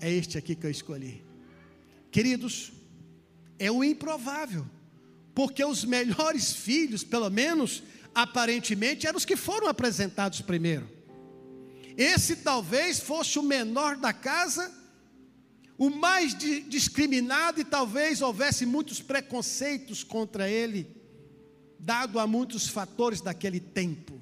É 0.00 0.10
este 0.10 0.36
aqui 0.36 0.54
que 0.54 0.66
eu 0.66 0.70
escolhi. 0.70 1.24
Queridos, 2.10 2.72
é 3.58 3.70
o 3.70 3.82
improvável, 3.82 4.66
porque 5.34 5.64
os 5.64 5.84
melhores 5.84 6.52
filhos, 6.52 7.04
pelo 7.04 7.30
menos 7.30 7.82
aparentemente, 8.16 9.06
eram 9.06 9.18
os 9.18 9.26
que 9.26 9.36
foram 9.36 9.68
apresentados 9.68 10.40
primeiro. 10.40 10.88
Esse 11.98 12.36
talvez 12.36 12.98
fosse 12.98 13.38
o 13.38 13.42
menor 13.42 13.98
da 13.98 14.10
casa, 14.10 14.72
o 15.76 15.90
mais 15.90 16.34
discriminado, 16.34 17.60
e 17.60 17.64
talvez 17.64 18.22
houvesse 18.22 18.64
muitos 18.64 19.02
preconceitos 19.02 20.02
contra 20.02 20.48
ele 20.48 20.96
dado 21.78 22.18
a 22.18 22.26
muitos 22.26 22.66
fatores 22.66 23.20
daquele 23.20 23.60
tempo. 23.60 24.18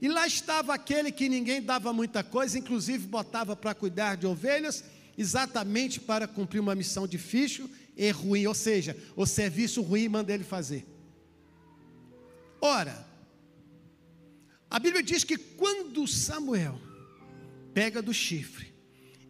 E 0.00 0.08
lá 0.08 0.26
estava 0.26 0.72
aquele 0.72 1.12
que 1.12 1.28
ninguém 1.28 1.60
dava 1.60 1.92
muita 1.92 2.24
coisa, 2.24 2.58
inclusive 2.58 3.06
botava 3.06 3.54
para 3.54 3.74
cuidar 3.74 4.16
de 4.16 4.26
ovelhas, 4.26 4.82
exatamente 5.18 6.00
para 6.00 6.26
cumprir 6.26 6.60
uma 6.60 6.74
missão 6.74 7.06
difícil 7.06 7.70
e 7.94 8.10
ruim, 8.10 8.46
ou 8.46 8.54
seja, 8.54 8.96
o 9.14 9.26
serviço 9.26 9.82
ruim 9.82 10.08
manda 10.08 10.32
ele 10.32 10.44
fazer. 10.44 10.95
Ora, 12.66 13.06
a 14.68 14.80
Bíblia 14.80 15.00
diz 15.00 15.22
que 15.22 15.38
quando 15.38 16.04
Samuel 16.08 16.80
pega 17.72 18.02
do 18.02 18.12
chifre 18.12 18.74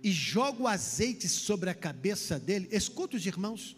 e 0.02 0.10
joga 0.10 0.62
o 0.62 0.66
azeite 0.66 1.28
sobre 1.28 1.68
a 1.68 1.74
cabeça 1.74 2.38
dele, 2.38 2.66
escuta 2.72 3.14
os 3.14 3.26
irmãos, 3.26 3.76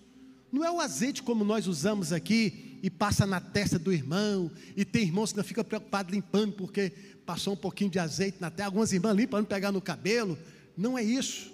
não 0.52 0.64
é 0.64 0.70
o 0.70 0.80
azeite 0.80 1.24
como 1.24 1.44
nós 1.44 1.66
usamos 1.66 2.12
aqui 2.12 2.78
e 2.84 2.88
passa 2.88 3.26
na 3.26 3.40
testa 3.40 3.80
do 3.80 3.92
irmão, 3.92 4.48
e 4.76 4.84
tem 4.84 5.02
irmãos 5.02 5.32
que 5.32 5.38
não 5.38 5.44
ficam 5.44 5.64
preocupados 5.64 6.14
limpando 6.14 6.52
porque 6.52 6.92
passou 7.26 7.54
um 7.54 7.56
pouquinho 7.56 7.90
de 7.90 7.98
azeite 7.98 8.38
na 8.40 8.50
testa, 8.50 8.66
algumas 8.66 8.92
irmãs 8.92 9.16
limpam 9.16 9.30
para 9.30 9.40
não 9.40 9.46
pegar 9.46 9.72
no 9.72 9.80
cabelo. 9.80 10.38
Não 10.76 10.96
é 10.96 11.02
isso. 11.02 11.52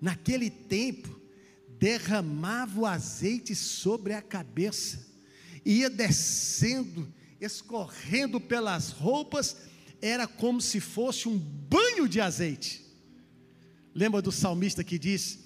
Naquele 0.00 0.48
tempo, 0.48 1.20
derramava 1.78 2.80
o 2.80 2.86
azeite 2.86 3.54
sobre 3.54 4.14
a 4.14 4.22
cabeça, 4.22 5.06
ia 5.66 5.90
descendo, 5.90 7.06
escorrendo 7.40 8.40
pelas 8.40 8.90
roupas, 8.90 9.56
era 10.00 10.26
como 10.26 10.60
se 10.60 10.80
fosse 10.80 11.28
um 11.28 11.38
banho 11.38 12.08
de 12.08 12.20
azeite. 12.20 12.84
Lembra 13.94 14.20
do 14.20 14.30
salmista 14.30 14.84
que 14.84 14.98
diz 14.98 15.38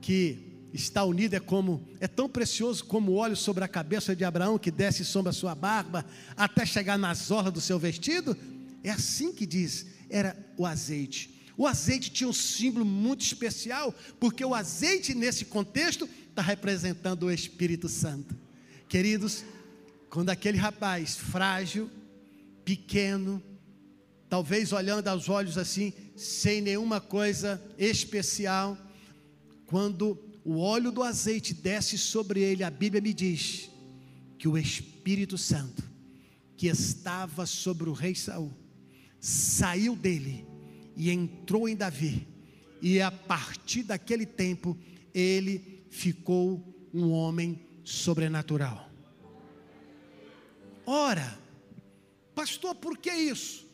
que 0.00 0.50
está 0.72 1.04
unido 1.04 1.34
é 1.34 1.40
como 1.40 1.88
é 1.98 2.06
tão 2.06 2.28
precioso 2.28 2.84
como 2.84 3.12
o 3.12 3.16
óleo 3.16 3.36
sobre 3.36 3.64
a 3.64 3.68
cabeça 3.68 4.14
de 4.14 4.24
Abraão 4.24 4.58
que 4.58 4.70
desce 4.70 5.04
sobre 5.04 5.30
a 5.30 5.32
sua 5.32 5.54
barba 5.54 6.04
até 6.36 6.64
chegar 6.64 6.98
nas 6.98 7.30
orlas 7.30 7.52
do 7.52 7.60
seu 7.60 7.78
vestido. 7.78 8.36
É 8.84 8.90
assim 8.90 9.32
que 9.32 9.46
diz, 9.46 9.86
era 10.08 10.36
o 10.56 10.64
azeite. 10.64 11.40
O 11.56 11.66
azeite 11.66 12.10
tinha 12.10 12.28
um 12.28 12.32
símbolo 12.32 12.86
muito 12.86 13.22
especial, 13.22 13.94
porque 14.18 14.44
o 14.44 14.54
azeite 14.54 15.14
nesse 15.14 15.44
contexto 15.44 16.08
está 16.28 16.40
representando 16.40 17.24
o 17.24 17.30
Espírito 17.30 17.88
Santo. 17.88 18.34
Queridos, 18.88 19.44
quando 20.10 20.30
aquele 20.30 20.58
rapaz 20.58 21.16
frágil, 21.16 21.88
pequeno, 22.64 23.40
talvez 24.28 24.72
olhando 24.72 25.06
aos 25.06 25.28
olhos 25.28 25.56
assim, 25.56 25.92
sem 26.16 26.60
nenhuma 26.60 27.00
coisa 27.00 27.62
especial, 27.78 28.76
quando 29.66 30.18
o 30.44 30.58
óleo 30.58 30.90
do 30.90 31.04
azeite 31.04 31.54
desce 31.54 31.96
sobre 31.96 32.40
ele, 32.40 32.64
a 32.64 32.70
Bíblia 32.70 33.00
me 33.00 33.14
diz 33.14 33.70
que 34.36 34.48
o 34.48 34.58
Espírito 34.58 35.38
Santo, 35.38 35.88
que 36.56 36.66
estava 36.66 37.46
sobre 37.46 37.88
o 37.88 37.92
rei 37.92 38.16
Saul, 38.16 38.52
saiu 39.20 39.94
dele 39.94 40.44
e 40.96 41.08
entrou 41.08 41.68
em 41.68 41.76
Davi, 41.76 42.26
e 42.82 43.00
a 43.00 43.12
partir 43.12 43.84
daquele 43.84 44.26
tempo 44.26 44.76
ele 45.14 45.84
ficou 45.88 46.90
um 46.92 47.10
homem 47.12 47.60
sobrenatural. 47.84 48.89
Ora, 50.86 51.38
pastor, 52.34 52.74
por 52.74 52.98
que 52.98 53.12
isso? 53.12 53.66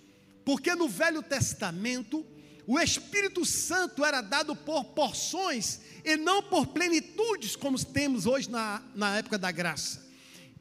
Porque 0.45 0.75
no 0.75 0.89
Velho 0.89 1.23
Testamento 1.23 2.25
o 2.67 2.79
Espírito 2.81 3.45
Santo 3.45 4.05
era 4.05 4.21
dado 4.21 4.55
por 4.57 4.85
porções 4.87 5.81
e 6.05 6.17
não 6.17 6.43
por 6.43 6.69
plenitudes, 6.69 7.55
como 7.55 7.83
temos 7.85 8.27
hoje 8.27 8.51
na, 8.51 8.83
na 8.95 9.19
época 9.19 9.39
da 9.39 9.53
graça. 9.53 10.05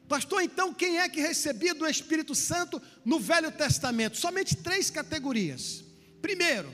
Pastor, 0.08 0.42
então 0.42 0.72
quem 0.72 0.98
é 0.98 1.08
que 1.08 1.20
recebia 1.20 1.74
do 1.74 1.86
Espírito 1.86 2.32
Santo 2.34 2.80
no 3.04 3.18
Velho 3.18 3.50
Testamento? 3.50 4.16
Somente 4.16 4.56
três 4.56 4.88
categorias. 4.88 5.84
Primeiro, 6.22 6.72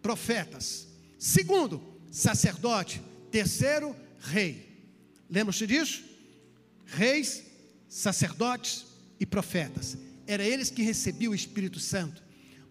profetas. 0.00 0.86
Segundo, 1.18 1.82
sacerdote. 2.10 3.02
Terceiro, 3.32 3.94
rei. 4.20 4.86
Lembram-se 5.28 5.66
disso? 5.66 6.04
Reis, 6.86 7.42
sacerdotes 7.88 8.87
e 9.18 9.26
profetas. 9.26 9.96
Era 10.26 10.44
eles 10.44 10.70
que 10.70 10.82
recebiam 10.82 11.32
o 11.32 11.34
Espírito 11.34 11.80
Santo 11.80 12.22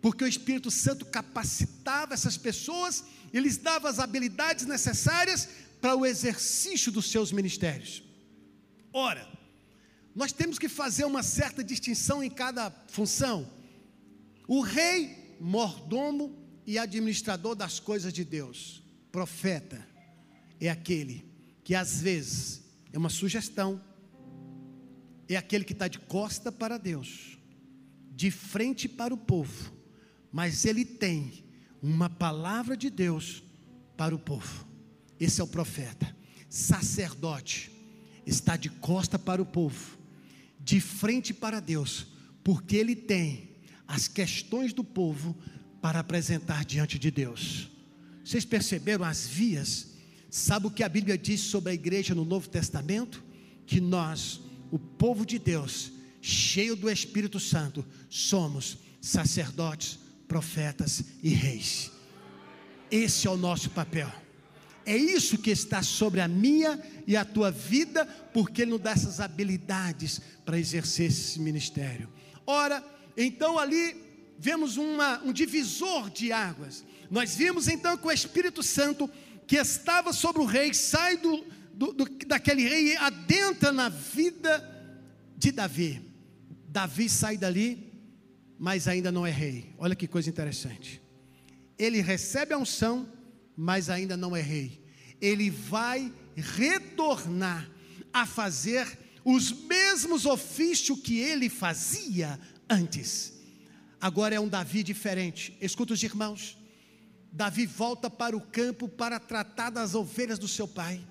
porque 0.01 0.23
o 0.23 0.27
Espírito 0.27 0.69
Santo 0.69 1.05
capacitava 1.05 2.13
essas 2.13 2.38
pessoas 2.38 3.03
e 3.33 3.39
lhes 3.39 3.57
dava 3.57 3.89
as 3.89 3.99
habilidades 3.99 4.65
necessárias 4.65 5.49
para 5.81 5.95
o 5.95 6.05
exercício 6.05 6.91
dos 6.91 7.10
seus 7.10 7.31
ministérios. 7.31 8.03
Ora, 8.93 9.27
nós 10.15 10.31
temos 10.31 10.57
que 10.57 10.69
fazer 10.69 11.05
uma 11.05 11.21
certa 11.21 11.63
distinção 11.63 12.23
em 12.23 12.29
cada 12.29 12.71
função. 12.88 13.51
O 14.47 14.62
rei, 14.62 15.36
mordomo 15.39 16.36
e 16.65 16.79
administrador 16.79 17.55
das 17.55 17.79
coisas 17.79 18.13
de 18.13 18.23
Deus, 18.23 18.81
profeta, 19.12 19.86
é 20.60 20.69
aquele 20.69 21.25
que 21.63 21.75
às 21.75 22.01
vezes 22.01 22.62
é 22.91 22.97
uma 22.97 23.10
sugestão, 23.10 23.83
é 25.33 25.37
aquele 25.37 25.63
que 25.63 25.73
está 25.73 25.87
de 25.87 25.99
costa 25.99 26.51
para 26.51 26.77
Deus, 26.77 27.37
de 28.11 28.31
frente 28.31 28.87
para 28.87 29.13
o 29.13 29.17
povo, 29.17 29.73
mas 30.31 30.65
ele 30.65 30.85
tem 30.85 31.43
uma 31.81 32.09
palavra 32.09 32.75
de 32.75 32.89
Deus 32.89 33.43
para 33.95 34.15
o 34.15 34.19
povo. 34.19 34.65
Esse 35.19 35.41
é 35.41 35.43
o 35.43 35.47
profeta, 35.47 36.15
sacerdote, 36.49 37.71
está 38.25 38.55
de 38.55 38.69
costa 38.69 39.17
para 39.17 39.41
o 39.41 39.45
povo, 39.45 39.97
de 40.59 40.79
frente 40.79 41.33
para 41.33 41.59
Deus, 41.59 42.07
porque 42.43 42.75
ele 42.75 42.95
tem 42.95 43.49
as 43.87 44.07
questões 44.07 44.73
do 44.73 44.83
povo 44.83 45.35
para 45.81 45.99
apresentar 45.99 46.65
diante 46.65 46.99
de 46.99 47.09
Deus. 47.09 47.69
Vocês 48.23 48.43
perceberam 48.43 49.05
as 49.05 49.25
vias? 49.25 49.87
Sabe 50.29 50.67
o 50.67 50.71
que 50.71 50.83
a 50.83 50.89
Bíblia 50.89 51.17
diz 51.17 51.39
sobre 51.39 51.71
a 51.71 51.73
igreja 51.73 52.13
no 52.13 52.25
Novo 52.25 52.49
Testamento? 52.49 53.23
Que 53.65 53.79
nós, 53.79 54.41
o 54.71 54.80
povo 54.80 55.25
de 55.25 55.39
Deus, 55.39 55.91
cheio 56.21 56.75
do 56.75 56.89
Espírito 56.89 57.39
Santo, 57.39 57.86
somos 58.10 58.77
sacerdotes, 59.01 59.99
profetas 60.27 61.03
e 61.23 61.30
reis. 61.30 61.91
Esse 62.91 63.27
é 63.27 63.30
o 63.30 63.38
nosso 63.38 63.69
papel. 63.69 64.12
É 64.86 64.95
isso 64.95 65.38
que 65.38 65.51
está 65.51 65.84
sobre 65.84 66.21
a 66.21 66.27
minha 66.27 66.80
e 67.06 67.17
a 67.17 67.25
tua 67.25 67.51
vida, 67.51 68.06
porque 68.34 68.62
Ele 68.62 68.71
nos 68.71 68.80
dá 68.80 68.91
essas 68.91 69.19
habilidades 69.19 70.21
para 70.45 70.58
exercer 70.58 71.08
esse 71.08 71.39
ministério. 71.39 72.10
Ora, 72.45 72.84
então 73.17 73.60
ali 73.60 73.95
vemos 74.39 74.77
uma, 74.77 75.21
um 75.23 75.34
divisor 75.34 76.10
de 76.10 76.32
águas. 76.32 76.86
Nós 77.12 77.36
vimos 77.36 77.67
então 77.67 77.97
que 77.97 78.08
o 78.08 78.12
Espírito 78.12 78.63
Santo 78.63 79.10
que 79.45 79.56
estava 79.56 80.12
sobre 80.12 80.41
o 80.41 80.45
rei 80.45 80.73
sai 80.73 81.17
do, 81.17 81.43
do, 81.77 81.93
do, 81.93 82.05
daquele 82.25 82.67
rei 82.67 82.97
adentra 82.97 83.71
na 83.71 83.87
vida 83.87 84.67
de 85.37 85.51
Davi. 85.51 86.01
Davi 86.67 87.07
sai 87.07 87.37
dali, 87.37 87.93
mas 88.57 88.87
ainda 88.87 89.11
não 89.11 89.27
é 89.27 89.29
rei. 89.29 89.75
Olha 89.77 89.95
que 89.95 90.07
coisa 90.07 90.27
interessante. 90.27 90.99
Ele 91.77 92.01
recebe 92.01 92.55
a 92.55 92.57
unção, 92.57 93.07
mas 93.55 93.91
ainda 93.91 94.17
não 94.17 94.35
é 94.35 94.41
rei. 94.41 94.83
Ele 95.21 95.51
vai 95.51 96.11
retornar 96.35 97.69
a 98.11 98.25
fazer 98.25 98.87
os 99.23 99.51
mesmos 99.51 100.25
ofícios 100.25 100.99
que 100.99 101.19
ele 101.19 101.47
fazia 101.47 102.39
antes. 102.67 103.33
Agora 104.01 104.33
é 104.33 104.39
um 104.39 104.47
Davi 104.47 104.81
diferente. 104.81 105.55
Escuta 105.61 105.93
os 105.93 106.01
irmãos. 106.01 106.57
Davi 107.31 107.67
volta 107.67 108.09
para 108.09 108.35
o 108.35 108.41
campo 108.41 108.89
para 108.89 109.19
tratar 109.19 109.69
das 109.69 109.93
ovelhas 109.93 110.39
do 110.39 110.47
seu 110.47 110.67
pai. 110.67 111.05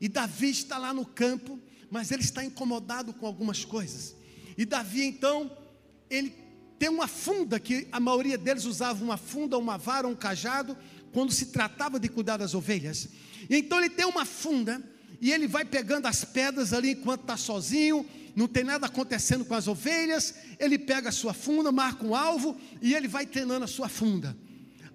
E 0.00 0.08
Davi 0.08 0.50
está 0.50 0.78
lá 0.78 0.92
no 0.92 1.06
campo, 1.06 1.58
mas 1.90 2.10
ele 2.10 2.22
está 2.22 2.44
incomodado 2.44 3.12
com 3.12 3.26
algumas 3.26 3.64
coisas. 3.64 4.14
E 4.56 4.64
Davi 4.64 5.04
então, 5.04 5.50
ele 6.10 6.34
tem 6.78 6.88
uma 6.88 7.06
funda 7.06 7.58
que 7.58 7.88
a 7.90 8.00
maioria 8.00 8.36
deles 8.36 8.64
usava 8.64 9.02
uma 9.02 9.16
funda, 9.16 9.56
uma 9.56 9.78
vara, 9.78 10.06
um 10.06 10.14
cajado, 10.14 10.76
quando 11.12 11.32
se 11.32 11.46
tratava 11.46 11.98
de 11.98 12.08
cuidar 12.08 12.36
das 12.36 12.54
ovelhas. 12.54 13.08
E 13.48 13.56
então 13.56 13.78
ele 13.78 13.90
tem 13.90 14.04
uma 14.04 14.24
funda 14.24 14.82
e 15.20 15.32
ele 15.32 15.46
vai 15.46 15.64
pegando 15.64 16.06
as 16.06 16.24
pedras 16.24 16.72
ali 16.72 16.90
enquanto 16.90 17.22
está 17.22 17.36
sozinho, 17.36 18.04
não 18.34 18.48
tem 18.48 18.64
nada 18.64 18.86
acontecendo 18.86 19.44
com 19.44 19.54
as 19.54 19.68
ovelhas, 19.68 20.34
ele 20.58 20.78
pega 20.78 21.08
a 21.08 21.12
sua 21.12 21.32
funda, 21.32 21.70
marca 21.70 22.04
um 22.04 22.14
alvo 22.14 22.56
e 22.82 22.94
ele 22.94 23.06
vai 23.06 23.24
treinando 23.24 23.64
a 23.64 23.68
sua 23.68 23.88
funda. 23.88 24.36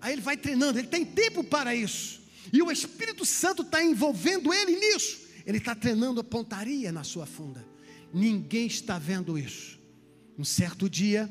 Aí 0.02 0.14
ele 0.14 0.22
vai 0.22 0.38
treinando, 0.38 0.78
ele 0.78 0.88
tem 0.88 1.06
tempo 1.06 1.44
para 1.44 1.74
isso. 1.74 2.19
E 2.52 2.62
o 2.62 2.72
Espírito 2.72 3.26
Santo 3.26 3.62
está 3.62 3.84
envolvendo 3.84 4.54
ele 4.54 4.76
nisso. 4.76 5.20
Ele 5.46 5.58
está 5.58 5.74
treinando 5.76 6.20
a 6.20 6.24
pontaria 6.24 6.92
na 6.92 7.04
sua 7.04 7.26
funda. 7.26 7.66
Ninguém 8.14 8.68
está 8.68 8.98
vendo 8.98 9.38
isso. 9.38 9.80
Um 10.38 10.44
certo 10.44 10.90
dia, 10.90 11.30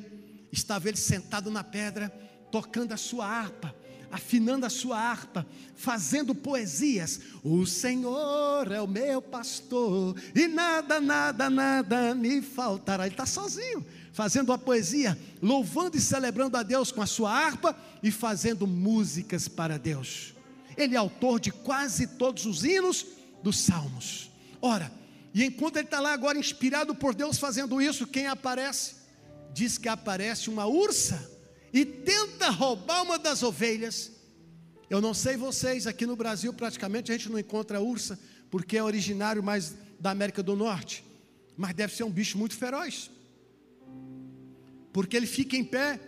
estava 0.53 0.89
ele 0.89 0.97
sentado 0.97 1.51
na 1.51 1.65
pedra, 1.65 2.09
tocando 2.51 2.93
a 2.93 2.97
sua 2.97 3.27
harpa 3.27 3.75
afinando 4.11 4.65
a 4.65 4.71
sua 4.71 4.99
harpa, 4.99 5.47
fazendo 5.77 6.35
poesias. 6.35 7.21
O 7.43 7.67
Senhor 7.67 8.71
é 8.71 8.81
o 8.81 8.87
meu 8.87 9.21
pastor, 9.21 10.17
e 10.35 10.49
nada, 10.49 11.01
nada, 11.01 11.51
nada 11.51 12.15
me 12.15 12.41
faltará. 12.41 13.05
Ele 13.05 13.15
está 13.15 13.27
sozinho, 13.27 13.85
fazendo 14.13 14.53
a 14.53 14.59
poesia, 14.59 15.19
louvando 15.43 15.97
e 15.97 16.01
celebrando 16.01 16.57
a 16.57 16.63
Deus 16.63 16.91
com 16.91 17.03
a 17.03 17.07
sua 17.07 17.31
harpa 17.31 17.77
e 18.03 18.11
fazendo 18.11 18.67
músicas 18.67 19.49
para 19.49 19.79
Deus. 19.79 20.35
Ele 20.79 20.95
é 20.95 20.99
autor 20.99 21.41
de 21.41 21.51
quase 21.51 22.07
todos 22.07 22.47
os 22.47 22.65
hinos 22.65 23.05
dos 23.43 23.59
salmos. 23.59 24.31
Ora, 24.63 24.93
e 25.35 25.45
enquanto 25.45 25.77
ele 25.77 25.87
está 25.87 26.01
lá 26.01 26.13
agora 26.13 26.39
inspirado 26.39 26.95
por 26.95 27.15
Deus 27.15 27.37
fazendo 27.37 27.83
isso, 27.83 28.07
quem 28.07 28.29
aparece? 28.29 28.95
Diz 29.53 29.77
que 29.77 29.89
aparece 29.89 30.49
uma 30.49 30.67
ursa 30.67 31.31
e 31.73 31.85
tenta 31.85 32.49
roubar 32.49 33.03
uma 33.03 33.19
das 33.19 33.43
ovelhas. 33.43 34.13
Eu 34.89 35.01
não 35.01 35.13
sei 35.13 35.37
vocês, 35.37 35.87
aqui 35.87 36.07
no 36.07 36.17
Brasil 36.17 36.53
praticamente 36.53 37.11
a 37.11 37.17
gente 37.17 37.29
não 37.29 37.39
encontra 37.39 37.81
ursa, 37.81 38.19
porque 38.51 38.79
é 38.79 38.83
originário 38.83 39.43
mais 39.43 39.75
da 40.01 40.11
América 40.11 40.43
do 40.43 40.57
Norte, 40.57 41.05
mas 41.57 41.75
deve 41.75 41.95
ser 41.95 42.05
um 42.05 42.11
bicho 42.11 42.39
muito 42.39 42.57
feroz. 42.57 43.11
Porque 44.93 45.17
ele 45.17 45.27
fica 45.27 45.57
em 45.57 45.65
pé 45.65 46.01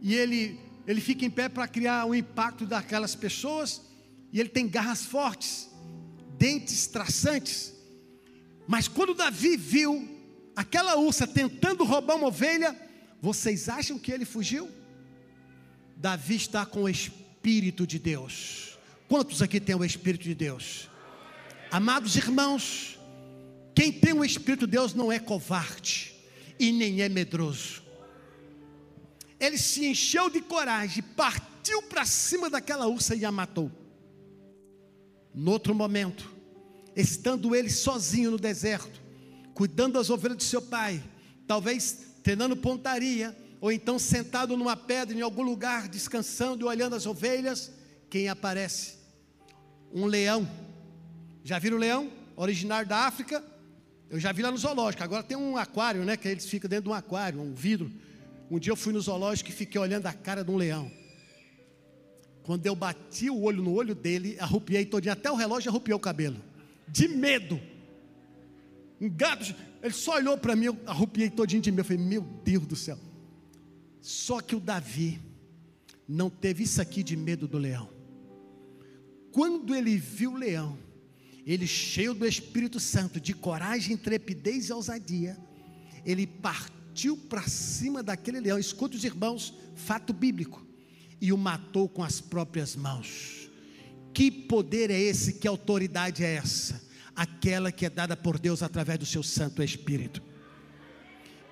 e 0.00 0.14
ele 0.14 0.60
ele 0.86 1.00
fica 1.00 1.24
em 1.24 1.30
pé 1.30 1.48
para 1.48 1.66
criar 1.66 2.06
o 2.06 2.14
impacto 2.14 2.64
daquelas 2.64 3.14
pessoas, 3.16 3.82
e 4.36 4.40
ele 4.40 4.50
tem 4.50 4.68
garras 4.68 5.02
fortes, 5.02 5.66
dentes 6.36 6.86
traçantes. 6.86 7.72
Mas 8.68 8.86
quando 8.86 9.14
Davi 9.14 9.56
viu 9.56 10.06
aquela 10.54 10.94
ursa 10.98 11.26
tentando 11.26 11.84
roubar 11.84 12.16
uma 12.16 12.26
ovelha, 12.26 12.76
vocês 13.18 13.66
acham 13.66 13.98
que 13.98 14.12
ele 14.12 14.26
fugiu? 14.26 14.70
Davi 15.96 16.36
está 16.36 16.66
com 16.66 16.82
o 16.82 16.88
Espírito 16.88 17.86
de 17.86 17.98
Deus. 17.98 18.78
Quantos 19.08 19.40
aqui 19.40 19.58
tem 19.58 19.74
o 19.74 19.82
Espírito 19.82 20.24
de 20.24 20.34
Deus? 20.34 20.90
Amados 21.70 22.14
irmãos, 22.14 22.98
quem 23.74 23.90
tem 23.90 24.12
o 24.12 24.22
Espírito 24.22 24.66
de 24.66 24.72
Deus 24.72 24.92
não 24.92 25.10
é 25.10 25.18
covarde 25.18 26.14
e 26.58 26.72
nem 26.72 27.00
é 27.00 27.08
medroso. 27.08 27.82
Ele 29.40 29.56
se 29.56 29.86
encheu 29.86 30.28
de 30.28 30.42
coragem, 30.42 31.02
partiu 31.16 31.80
para 31.84 32.04
cima 32.04 32.50
daquela 32.50 32.86
ursa 32.86 33.16
e 33.16 33.24
a 33.24 33.32
matou. 33.32 33.72
No 35.36 35.50
outro 35.50 35.74
momento, 35.74 36.34
estando 36.96 37.54
ele 37.54 37.68
sozinho 37.68 38.30
no 38.30 38.38
deserto, 38.38 39.02
cuidando 39.52 39.92
das 39.92 40.08
ovelhas 40.08 40.38
de 40.38 40.44
seu 40.44 40.62
pai, 40.62 41.02
talvez 41.46 42.06
treinando 42.22 42.56
pontaria, 42.56 43.36
ou 43.60 43.70
então 43.70 43.98
sentado 43.98 44.56
numa 44.56 44.74
pedra 44.74 45.14
em 45.14 45.20
algum 45.20 45.42
lugar, 45.42 45.88
descansando 45.88 46.64
e 46.64 46.68
olhando 46.68 46.96
as 46.96 47.04
ovelhas, 47.04 47.70
quem 48.08 48.30
aparece? 48.30 48.94
Um 49.92 50.06
leão. 50.06 50.48
Já 51.44 51.58
viram 51.58 51.76
o 51.76 51.80
leão? 51.80 52.10
Originário 52.34 52.88
da 52.88 53.00
África. 53.00 53.44
Eu 54.08 54.18
já 54.18 54.32
vi 54.32 54.40
lá 54.40 54.50
no 54.50 54.56
zoológico. 54.56 55.02
Agora 55.02 55.22
tem 55.22 55.36
um 55.36 55.58
aquário, 55.58 56.02
né? 56.02 56.16
Que 56.16 56.28
eles 56.28 56.46
ficam 56.46 56.68
dentro 56.68 56.84
de 56.84 56.90
um 56.90 56.94
aquário, 56.94 57.42
um 57.42 57.52
vidro. 57.52 57.92
Um 58.50 58.58
dia 58.58 58.72
eu 58.72 58.76
fui 58.76 58.92
no 58.92 59.00
zoológico 59.02 59.50
e 59.50 59.52
fiquei 59.52 59.78
olhando 59.78 60.06
a 60.06 60.12
cara 60.14 60.42
de 60.42 60.50
um 60.50 60.56
leão. 60.56 60.90
Quando 62.46 62.64
eu 62.64 62.76
bati 62.76 63.28
o 63.28 63.42
olho 63.42 63.60
no 63.60 63.74
olho 63.74 63.92
dele, 63.92 64.36
arrupiei 64.38 64.86
todinho, 64.86 65.12
até 65.12 65.28
o 65.28 65.34
relógio 65.34 65.68
arrupiou 65.68 65.98
o 65.98 66.00
cabelo. 66.00 66.36
De 66.86 67.08
medo. 67.08 67.60
Um 69.00 69.10
gato, 69.10 69.52
ele 69.82 69.92
só 69.92 70.14
olhou 70.14 70.38
para 70.38 70.54
mim, 70.54 70.66
eu 70.66 70.78
arrupiei 70.86 71.28
todinho 71.28 71.60
de 71.60 71.72
medo. 71.72 71.80
Eu 71.80 71.84
falei, 71.84 72.04
meu 72.04 72.22
Deus 72.22 72.64
do 72.64 72.76
céu. 72.76 72.96
Só 74.00 74.40
que 74.40 74.54
o 74.54 74.60
Davi 74.60 75.20
não 76.06 76.30
teve 76.30 76.62
isso 76.62 76.80
aqui 76.80 77.02
de 77.02 77.16
medo 77.16 77.48
do 77.48 77.58
leão. 77.58 77.90
Quando 79.32 79.74
ele 79.74 79.96
viu 79.96 80.34
o 80.34 80.36
leão, 80.36 80.78
ele 81.44 81.66
cheio 81.66 82.14
do 82.14 82.24
Espírito 82.24 82.78
Santo, 82.78 83.20
de 83.20 83.34
coragem, 83.34 83.94
intrepidez 83.94 84.68
e 84.68 84.72
ousadia, 84.72 85.36
ele 86.04 86.28
partiu 86.28 87.16
para 87.16 87.42
cima 87.42 88.04
daquele 88.04 88.38
leão. 88.38 88.56
Escuta 88.56 88.96
os 88.96 89.02
irmãos, 89.02 89.52
fato 89.74 90.12
bíblico, 90.12 90.65
e 91.20 91.32
o 91.32 91.36
matou 91.38 91.88
com 91.88 92.02
as 92.02 92.20
próprias 92.20 92.76
mãos. 92.76 93.50
Que 94.12 94.30
poder 94.30 94.90
é 94.90 94.98
esse? 94.98 95.34
Que 95.34 95.46
autoridade 95.46 96.24
é 96.24 96.34
essa? 96.34 96.86
aquela 97.16 97.72
que 97.72 97.86
é 97.86 97.90
dada 97.90 98.14
por 98.14 98.38
Deus 98.38 98.62
através 98.62 98.98
do 98.98 99.06
seu 99.06 99.22
Santo 99.22 99.62
Espírito, 99.62 100.22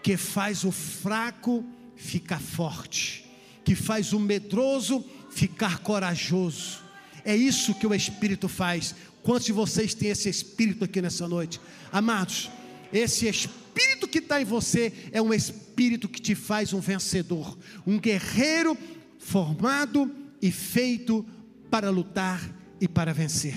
que 0.03 0.17
faz 0.19 0.63
o 0.63 0.71
fraco 0.71 1.65
ficar 1.97 2.41
forte, 2.41 3.25
que 3.65 3.75
faz 3.75 4.13
o 4.13 4.21
medroso 4.21 5.03
ficar 5.31 5.79
corajoso. 5.79 6.85
É 7.25 7.35
isso 7.35 7.75
que 7.75 7.87
o 7.87 7.95
Espírito 7.95 8.47
faz. 8.47 8.95
Quantos 9.23 9.47
de 9.47 9.53
vocês 9.53 9.95
têm 9.95 10.11
esse 10.11 10.29
Espírito 10.29 10.85
aqui 10.85 11.01
nessa 11.01 11.27
noite? 11.27 11.59
Amados, 11.91 12.51
esse 12.93 13.27
Espírito 13.27 14.07
que 14.07 14.19
está 14.19 14.43
em 14.43 14.45
você 14.45 14.93
é 15.11 15.23
um 15.23 15.33
Espírito 15.33 16.09
que 16.11 16.21
te 16.21 16.35
faz 16.35 16.75
um 16.75 16.81
vencedor, 16.81 17.57
um 17.87 17.99
guerreiro 17.99 18.77
formado 19.25 20.15
e 20.41 20.53
feito 20.53 21.25
para 21.71 21.89
lutar 21.89 22.41
e 22.79 22.87
para 22.87 23.13
vencer. 23.15 23.57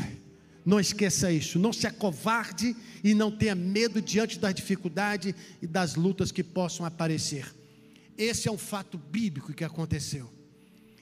Não 0.66 0.80
esqueça 0.80 1.32
isso, 1.32 1.60
não 1.60 1.74
se 1.74 1.86
acovarde 1.86 2.76
e 3.04 3.14
não 3.14 3.30
tenha 3.30 3.54
medo 3.54 4.02
diante 4.02 4.40
das 4.40 4.56
dificuldades 4.56 5.34
e 5.62 5.68
das 5.68 5.96
lutas 5.96 6.32
que 6.32 6.44
possam 6.44 6.86
aparecer. 6.86 7.54
Esse 8.18 8.48
é 8.48 8.52
um 8.52 8.58
fato 8.58 8.98
bíblico 8.98 9.54
que 9.54 9.64
aconteceu. 9.64 10.32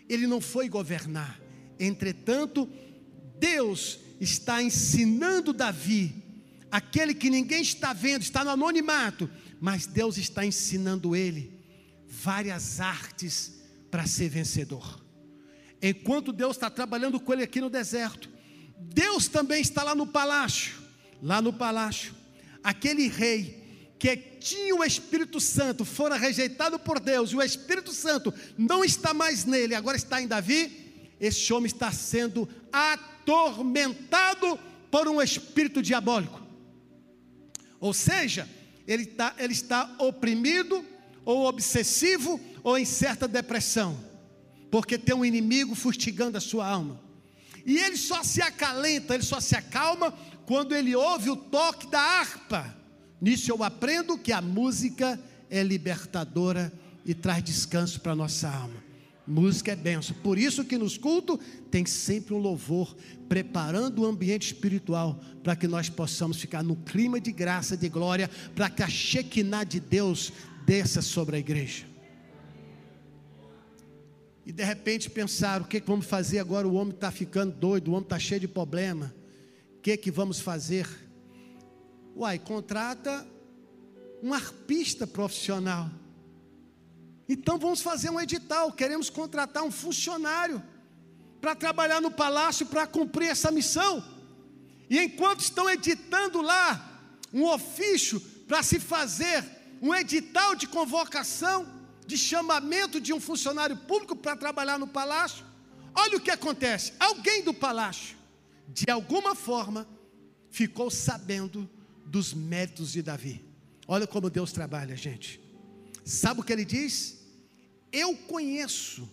ele 0.09 0.27
não 0.27 0.39
foi 0.39 0.69
governar. 0.69 1.39
Entretanto, 1.79 2.69
Deus 3.39 3.99
está 4.19 4.61
ensinando 4.61 5.51
Davi, 5.51 6.13
aquele 6.71 7.13
que 7.13 7.29
ninguém 7.29 7.61
está 7.61 7.91
vendo, 7.91 8.21
está 8.21 8.43
no 8.43 8.51
anonimato, 8.51 9.27
mas 9.59 9.87
Deus 9.87 10.17
está 10.17 10.45
ensinando 10.45 11.15
ele 11.15 11.59
várias 12.07 12.79
artes 12.79 13.55
para 13.95 14.05
ser 14.05 14.27
vencedor. 14.27 15.01
Enquanto 15.81 16.33
Deus 16.33 16.57
está 16.57 16.69
trabalhando 16.69 17.17
com 17.17 17.31
ele 17.31 17.43
aqui 17.43 17.61
no 17.61 17.69
deserto, 17.69 18.29
Deus 18.77 19.29
também 19.29 19.61
está 19.61 19.83
lá 19.83 19.95
no 19.95 20.05
palácio. 20.05 20.75
Lá 21.23 21.41
no 21.41 21.53
palácio, 21.53 22.13
aquele 22.61 23.07
rei 23.07 23.95
que 23.97 24.17
tinha 24.17 24.75
o 24.75 24.83
Espírito 24.83 25.39
Santo, 25.39 25.85
fora 25.85 26.17
rejeitado 26.17 26.77
por 26.77 26.99
Deus, 26.99 27.31
e 27.31 27.37
o 27.37 27.41
Espírito 27.41 27.93
Santo 27.93 28.33
não 28.57 28.83
está 28.83 29.13
mais 29.13 29.45
nele, 29.45 29.73
agora 29.73 29.95
está 29.95 30.21
em 30.21 30.27
Davi, 30.27 31.13
esse 31.17 31.53
homem 31.53 31.67
está 31.67 31.89
sendo 31.89 32.49
atormentado 32.73 34.59
por 34.91 35.07
um 35.07 35.21
espírito 35.21 35.81
diabólico. 35.81 36.45
Ou 37.79 37.93
seja, 37.93 38.45
ele, 38.85 39.03
está 39.03 39.33
ele 39.37 39.53
está 39.53 39.95
oprimido, 39.99 40.85
ou 41.25 41.47
obsessivo, 41.47 42.39
ou 42.63 42.77
em 42.77 42.85
certa 42.85 43.27
depressão, 43.27 43.97
porque 44.71 44.97
tem 44.97 45.15
um 45.15 45.25
inimigo 45.25 45.75
fustigando 45.75 46.37
a 46.37 46.41
sua 46.41 46.67
alma. 46.67 46.99
E 47.65 47.77
ele 47.77 47.97
só 47.97 48.23
se 48.23 48.41
acalenta, 48.41 49.15
ele 49.15 49.23
só 49.23 49.39
se 49.39 49.55
acalma 49.55 50.13
quando 50.45 50.75
ele 50.75 50.95
ouve 50.95 51.31
o 51.31 51.35
toque 51.35 51.87
da 51.87 51.99
harpa. 51.99 52.75
Nisso 53.19 53.51
eu 53.51 53.63
aprendo 53.63 54.17
que 54.17 54.31
a 54.31 54.41
música 54.41 55.19
é 55.49 55.63
libertadora 55.63 56.71
e 57.03 57.13
traz 57.13 57.43
descanso 57.43 57.99
para 58.01 58.11
a 58.11 58.15
nossa 58.15 58.47
alma. 58.49 58.85
Música 59.27 59.71
é 59.71 59.75
benção. 59.75 60.15
Por 60.21 60.37
isso 60.37 60.63
que 60.63 60.77
nos 60.77 60.97
cultos 60.97 61.39
tem 61.71 61.83
sempre 61.85 62.35
um 62.35 62.37
louvor, 62.37 62.95
preparando 63.27 64.03
o 64.03 64.05
ambiente 64.05 64.47
espiritual 64.47 65.19
para 65.43 65.55
que 65.55 65.67
nós 65.67 65.89
possamos 65.89 66.37
ficar 66.37 66.61
no 66.63 66.75
clima 66.75 67.19
de 67.19 67.31
graça, 67.31 67.75
de 67.75 67.89
glória, 67.89 68.29
para 68.53 68.69
que 68.69 68.83
a 68.83 68.87
Shekinah 68.87 69.63
de 69.63 69.79
Deus 69.79 70.31
desça 70.65 71.01
sobre 71.01 71.35
a 71.35 71.39
igreja. 71.39 71.85
E 74.45 74.51
de 74.51 74.63
repente 74.63 75.09
pensar, 75.09 75.61
o 75.61 75.65
que, 75.65 75.81
que 75.81 75.87
vamos 75.87 76.05
fazer 76.05 76.39
agora? 76.39 76.67
O 76.67 76.75
homem 76.75 76.93
está 76.93 77.11
ficando 77.11 77.55
doido, 77.55 77.89
o 77.89 77.91
homem 77.91 78.03
está 78.03 78.19
cheio 78.19 78.41
de 78.41 78.47
problema. 78.47 79.13
O 79.77 79.81
que, 79.81 79.97
que 79.97 80.11
vamos 80.11 80.39
fazer? 80.39 80.87
Uai, 82.15 82.37
contrata 82.37 83.25
um 84.21 84.33
arpista 84.33 85.07
profissional. 85.07 85.89
Então 87.27 87.57
vamos 87.57 87.81
fazer 87.81 88.09
um 88.11 88.21
edital. 88.21 88.71
Queremos 88.71 89.09
contratar 89.09 89.63
um 89.63 89.71
funcionário 89.71 90.61
para 91.41 91.55
trabalhar 91.55 92.01
no 92.01 92.11
palácio 92.11 92.65
para 92.67 92.85
cumprir 92.85 93.29
essa 93.29 93.51
missão. 93.51 94.03
E 94.89 94.99
enquanto 94.99 95.39
estão 95.39 95.67
editando 95.69 96.41
lá 96.41 97.11
um 97.33 97.43
ofício 97.45 98.19
para 98.47 98.61
se 98.61 98.79
fazer 98.79 99.43
um 99.81 99.93
edital 99.93 100.55
de 100.55 100.67
convocação, 100.67 101.67
de 102.05 102.17
chamamento 102.17 102.99
de 102.99 103.13
um 103.13 103.19
funcionário 103.19 103.75
público 103.75 104.15
para 104.15 104.35
trabalhar 104.35 104.77
no 104.77 104.87
palácio, 104.87 105.45
olha 105.93 106.17
o 106.17 106.21
que 106.21 106.31
acontece: 106.31 106.93
alguém 106.99 107.43
do 107.43 107.53
palácio, 107.53 108.15
de 108.67 108.89
alguma 108.89 109.35
forma, 109.35 109.87
ficou 110.49 110.89
sabendo 110.89 111.69
dos 112.05 112.33
méritos 112.33 112.91
de 112.91 113.01
Davi. 113.01 113.43
Olha 113.87 114.07
como 114.07 114.29
Deus 114.29 114.51
trabalha, 114.51 114.95
gente. 114.95 115.39
Sabe 116.03 116.39
o 116.39 116.43
que 116.43 116.53
ele 116.53 116.65
diz? 116.65 117.19
Eu 117.91 118.15
conheço 118.15 119.09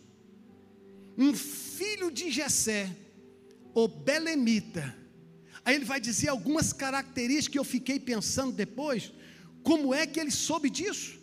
um 1.17 1.35
filho 1.35 2.11
de 2.11 2.31
Jessé, 2.31 2.95
o 3.75 3.87
Belemita. 3.89 4.97
Aí 5.65 5.77
ele 5.77 5.85
vai 5.85 6.01
dizer 6.01 6.29
algumas 6.29 6.73
características 6.73 7.53
que 7.53 7.59
eu 7.59 7.65
fiquei 7.65 8.01
pensando 8.01 8.53
depois, 8.53 9.13
como 9.63 9.95
é 9.95 10.07
que 10.07 10.21
ele 10.21 10.31
soube 10.31 10.69
disso? 10.71 11.19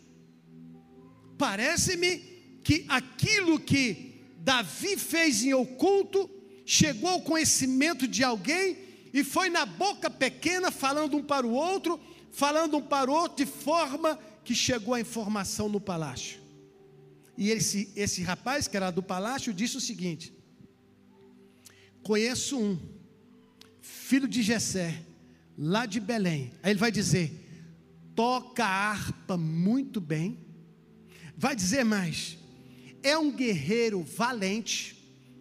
Parece-me 1.38 2.18
que 2.64 2.86
aquilo 2.88 3.60
que 3.60 4.24
Davi 4.38 4.98
fez 4.98 5.44
em 5.44 5.54
oculto 5.54 6.30
chegou 6.66 7.10
ao 7.10 7.22
conhecimento 7.22 8.08
de 8.08 8.24
alguém 8.24 8.78
e 9.14 9.24
foi 9.24 9.50
na 9.50 9.66
boca 9.66 10.10
pequena, 10.10 10.70
falando 10.72 11.18
um 11.18 11.24
para 11.24 11.46
o 11.46 11.52
outro, 11.52 12.00
falando 12.32 12.78
um 12.78 12.82
para 12.82 13.10
o 13.10 13.14
outro, 13.14 13.44
de 13.44 13.52
forma 13.52 14.20
que 14.44 14.54
chegou 14.54 14.94
a 14.94 15.02
informação 15.02 15.68
no 15.68 15.82
palácio. 15.82 16.40
E 17.38 17.50
esse, 17.50 17.92
esse 17.96 18.22
rapaz, 18.22 18.68
que 18.68 18.78
era 18.78 18.92
do 18.92 19.02
palácio, 19.02 19.54
disse 19.54 19.78
o 19.78 19.82
seguinte: 19.82 20.34
Conheço 22.04 22.60
um, 22.60 22.78
filho 24.10 24.28
de 24.28 24.42
Jessé, 24.42 25.04
lá 25.58 25.86
de 25.86 26.00
Belém. 26.00 26.52
Aí 26.64 26.72
ele 26.72 26.80
vai 26.80 26.92
dizer: 26.92 27.32
toca 28.20 28.66
a 28.66 28.92
harpa 28.92 29.38
muito 29.38 30.02
bem. 30.02 30.38
Vai 31.38 31.56
dizer 31.56 31.86
mais: 31.86 32.38
é 33.02 33.18
um 33.18 33.32
guerreiro 33.32 34.04
valente, 34.04 34.98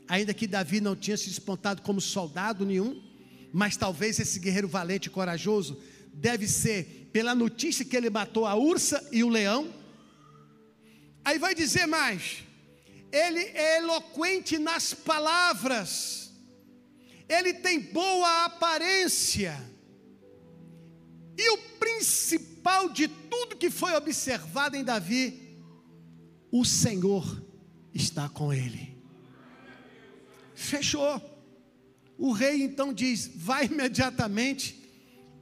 ainda 0.07 0.33
que 0.33 0.47
Davi 0.47 0.81
não 0.81 0.95
tinha 0.95 1.17
se 1.17 1.29
despontado 1.29 1.83
como 1.83 2.01
soldado 2.01 2.65
nenhum 2.65 3.09
mas 3.53 3.77
talvez 3.77 4.19
esse 4.19 4.39
guerreiro 4.39 4.69
valente 4.69 5.09
e 5.09 5.11
corajoso 5.11 5.81
deve 6.13 6.47
ser 6.47 7.09
pela 7.13 7.35
notícia 7.35 7.85
que 7.85 7.97
ele 7.97 8.11
matou 8.11 8.47
a 8.47 8.55
ursa 8.55 9.07
e 9.13 9.25
o 9.25 9.29
leão. 9.29 9.73
Aí 11.25 11.39
vai 11.39 11.55
dizer 11.55 11.87
mais: 11.87 12.45
ele 13.11 13.41
é 13.41 13.79
eloquente 13.79 14.59
nas 14.59 14.93
palavras, 14.93 16.31
ele 17.29 17.55
tem 17.55 17.81
boa 17.81 18.45
aparência, 18.45 19.59
e 21.37 21.51
o 21.51 21.59
principal 21.79 22.58
de 22.93 23.09
tudo 23.09 23.57
que 23.57 23.71
foi 23.71 23.95
observado 23.95 24.77
em 24.77 24.85
Davi, 24.85 25.57
o 26.51 26.65
Senhor 26.65 27.45
está 27.95 28.29
com 28.29 28.53
ele. 28.53 28.97
Fechou. 30.55 31.21
O 32.17 32.33
rei 32.33 32.63
então 32.63 32.93
diz: 32.93 33.31
Vai 33.35 33.67
imediatamente 33.67 34.83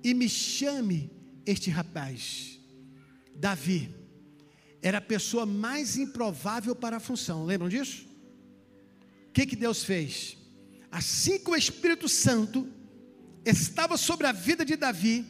e 0.05 0.13
me 0.13 0.29
chame 0.29 1.11
este 1.45 1.71
rapaz. 1.71 2.61
Davi 3.35 3.95
era 4.83 4.99
a 4.99 5.01
pessoa 5.01 5.45
mais 5.45 5.97
improvável 5.97 6.75
para 6.75 6.99
a 6.99 7.01
função, 7.01 7.45
lembram 7.45 7.69
disso? 7.69 8.07
O 9.29 9.33
que, 9.33 9.47
que 9.47 9.57
Deus 9.57 9.83
fez? 9.83 10.37
Assim 10.91 11.39
que 11.39 11.51
o 11.51 11.57
Espírito 11.57 12.09
Santo 12.09 12.69
estava 13.45 13.97
sobre 13.97 14.27
a 14.27 14.33
vida 14.33 14.65
de 14.65 14.77
Davi, 14.77 15.25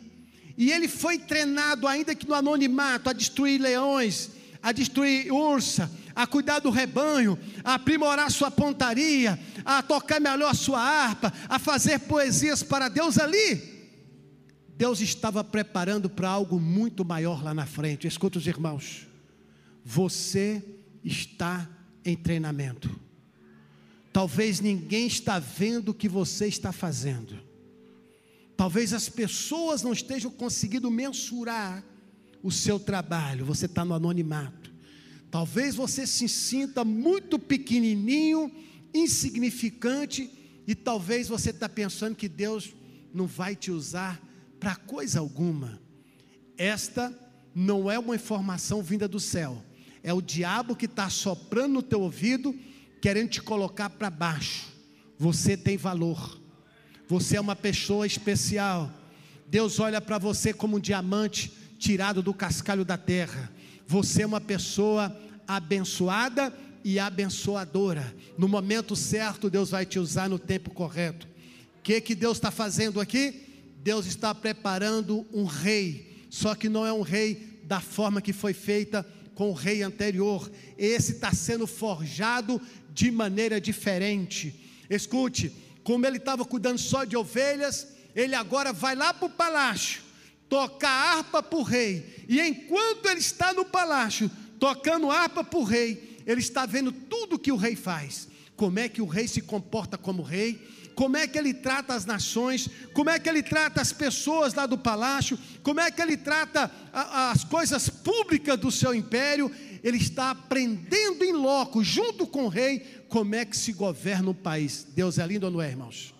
e 0.57 0.71
ele 0.73 0.88
foi 0.88 1.19
treinado, 1.19 1.87
ainda 1.87 2.14
que 2.14 2.27
no 2.27 2.35
anonimato, 2.35 3.11
a 3.11 3.12
destruir 3.12 3.61
leões, 3.61 4.31
a 4.62 4.73
destruir 4.73 5.31
ursa, 5.31 5.90
a 6.14 6.27
cuidar 6.27 6.61
do 6.61 6.71
rebanho, 6.71 7.38
a 7.62 7.75
aprimorar 7.75 8.31
sua 8.31 8.51
pontaria, 8.51 9.38
a 9.64 9.83
tocar 9.83 10.19
melhor 10.19 10.51
a 10.51 10.55
sua 10.55 10.81
harpa, 10.81 11.33
a 11.49 11.59
fazer 11.59 12.01
poesias 12.01 12.62
para 12.62 12.88
Deus 12.88 13.19
ali. 13.19 13.77
Deus 14.77 15.01
estava 15.01 15.45
preparando 15.45 16.09
para 16.09 16.29
algo 16.29 16.59
muito 16.59 17.05
maior 17.05 17.45
lá 17.45 17.53
na 17.53 17.66
frente. 17.66 18.07
Escuta 18.07 18.38
os 18.38 18.47
irmãos. 18.47 19.07
Você 19.85 20.62
está 21.05 21.69
em 22.05 22.16
treinamento. 22.16 22.99
Talvez 24.12 24.61
ninguém 24.61 25.07
está 25.07 25.38
vendo 25.38 25.90
o 25.90 25.95
que 25.95 26.09
você 26.09 26.47
está 26.47 26.73
fazendo. 26.73 27.45
Talvez 28.57 28.92
as 28.92 29.09
pessoas 29.09 29.83
não 29.83 29.92
estejam 29.92 30.31
conseguindo 30.31 30.90
mensurar 30.90 31.85
o 32.42 32.51
seu 32.51 32.79
trabalho. 32.79 33.45
Você 33.45 33.66
está 33.66 33.85
no 33.85 33.95
anonimato. 33.95 34.73
Talvez 35.31 35.75
você 35.75 36.07
se 36.07 36.29
sinta 36.29 36.85
muito 36.85 37.38
pequenininho, 37.38 38.51
insignificante, 38.95 40.31
e 40.66 40.75
talvez 40.75 41.29
você 41.29 41.51
está 41.51 41.69
pensando 41.69 42.16
que 42.16 42.29
Deus 42.29 42.75
não 43.12 43.27
vai 43.27 43.55
te 43.55 43.71
usar 43.71 44.21
para 44.59 44.75
coisa 44.75 45.21
alguma. 45.21 45.81
Esta 46.57 47.16
não 47.55 47.90
é 47.90 47.99
uma 47.99 48.16
informação 48.16 48.83
vinda 48.83 49.07
do 49.07 49.21
céu, 49.21 49.62
é 50.03 50.12
o 50.12 50.21
diabo 50.21 50.77
que 50.77 50.87
está 50.87 51.09
soprando 51.09 51.75
no 51.75 51.83
teu 51.83 52.01
ouvido, 52.01 52.55
querendo 53.01 53.31
te 53.31 53.42
colocar 53.42 53.90
para 53.90 54.11
baixo. 54.11 54.66
Você 55.19 55.57
tem 55.57 55.77
valor, 55.77 56.40
você 57.09 57.37
é 57.37 57.40
uma 57.40 57.57
pessoa 57.57 58.07
especial. 58.07 58.92
Deus 59.47 59.79
olha 59.79 60.01
para 60.01 60.19
você 60.19 60.53
como 60.53 60.77
um 60.77 60.81
diamante 60.81 61.53
tirado 61.79 62.23
do 62.23 62.35
cascalho 62.35 62.85
da 62.85 62.99
terra. 62.99 63.51
Você 63.87 64.23
é 64.23 64.27
uma 64.27 64.40
pessoa 64.40 65.16
abençoada 65.47 66.53
e 66.85 66.99
abençoadora. 66.99 68.14
No 68.37 68.49
momento 68.49 68.97
certo, 68.97 69.49
Deus 69.49 69.71
vai 69.71 69.87
te 69.87 69.99
usar 69.99 70.29
no 70.29 70.38
tempo 70.38 70.71
correto. 70.71 71.27
O 71.79 71.83
que, 71.83 72.01
que 72.01 72.14
Deus 72.14 72.38
está 72.38 72.51
fazendo 72.51 73.01
aqui? 73.01 73.42
Deus 73.83 74.07
está 74.07 74.35
preparando 74.35 75.25
um 75.33 75.45
rei, 75.45 76.27
só 76.29 76.57
que 76.57 76.69
não 76.69 76.85
é 76.85 76.92
um 76.92 77.03
rei 77.03 77.61
da 77.62 77.81
forma 77.81 78.21
que 78.21 78.33
foi 78.33 78.53
feita 78.53 79.07
com 79.37 79.51
o 79.51 79.55
rei 79.55 79.83
anterior. 79.83 80.51
Esse 80.77 81.12
está 81.12 81.33
sendo 81.33 81.69
forjado 81.69 82.61
de 82.92 83.12
maneira 83.12 83.61
diferente. 83.61 84.55
Escute, 84.90 85.53
como 85.87 86.05
ele 86.05 86.16
estava 86.16 86.44
cuidando 86.44 86.79
só 86.79 87.05
de 87.05 87.16
ovelhas, 87.16 87.87
ele 88.12 88.35
agora 88.35 88.72
vai 88.72 88.96
lá 88.96 89.14
para 89.14 89.27
o 89.27 89.31
palácio, 89.31 90.03
tocar 90.49 90.90
harpa 90.90 91.40
para 91.40 91.59
o 91.61 91.62
rei. 91.62 92.25
E 92.29 92.40
enquanto 92.40 93.07
ele 93.07 93.20
está 93.20 93.53
no 93.53 93.64
palácio, 93.64 94.29
tocando 94.59 95.12
harpa 95.12 95.44
para 95.44 95.61
o 95.61 95.62
rei, 95.62 96.18
ele 96.27 96.40
está 96.40 96.66
vendo 96.66 96.90
tudo 96.90 97.38
que 97.38 97.53
o 97.53 97.57
rei 97.57 97.77
faz. 97.77 98.27
Como 98.57 98.81
é 98.81 98.88
que 98.88 99.01
o 99.01 99.07
rei 99.07 99.29
se 99.29 99.40
comporta 99.40 99.96
como 99.96 100.25
rei, 100.25 100.61
como 100.96 101.18
é 101.18 101.28
que 101.28 101.37
ele 101.37 101.52
trata 101.52 101.94
as 101.94 102.06
nações, 102.06 102.70
como 102.94 103.11
é 103.11 103.18
que 103.18 103.28
ele 103.28 103.42
trata 103.42 103.82
as 103.82 103.92
pessoas 103.92 104.54
lá 104.54 104.64
do 104.64 104.78
palácio, 104.78 105.38
como 105.62 105.78
é 105.78 105.90
que 105.90 106.00
ele 106.00 106.16
trata 106.16 106.70
as 106.90 107.44
coisas 107.44 107.90
públicas 107.90 108.59
do 108.59 108.70
seu 108.70 108.94
império. 108.94 109.52
Ele 109.85 109.98
está 109.98 110.30
aprendendo 110.30 111.22
em 111.22 111.35
loco, 111.35 111.85
junto 111.85 112.26
com 112.26 112.46
o 112.46 112.48
rei, 112.48 112.80
como 113.11 113.35
é 113.35 113.44
que 113.44 113.56
se 113.56 113.74
governa 113.74 114.30
o 114.30 114.35
país. 114.35 114.87
Deus 114.94 115.18
é 115.18 115.26
lindo 115.26 115.44
ou 115.44 115.52
não 115.52 115.61
é, 115.61 115.68
irmãos? 115.68 116.14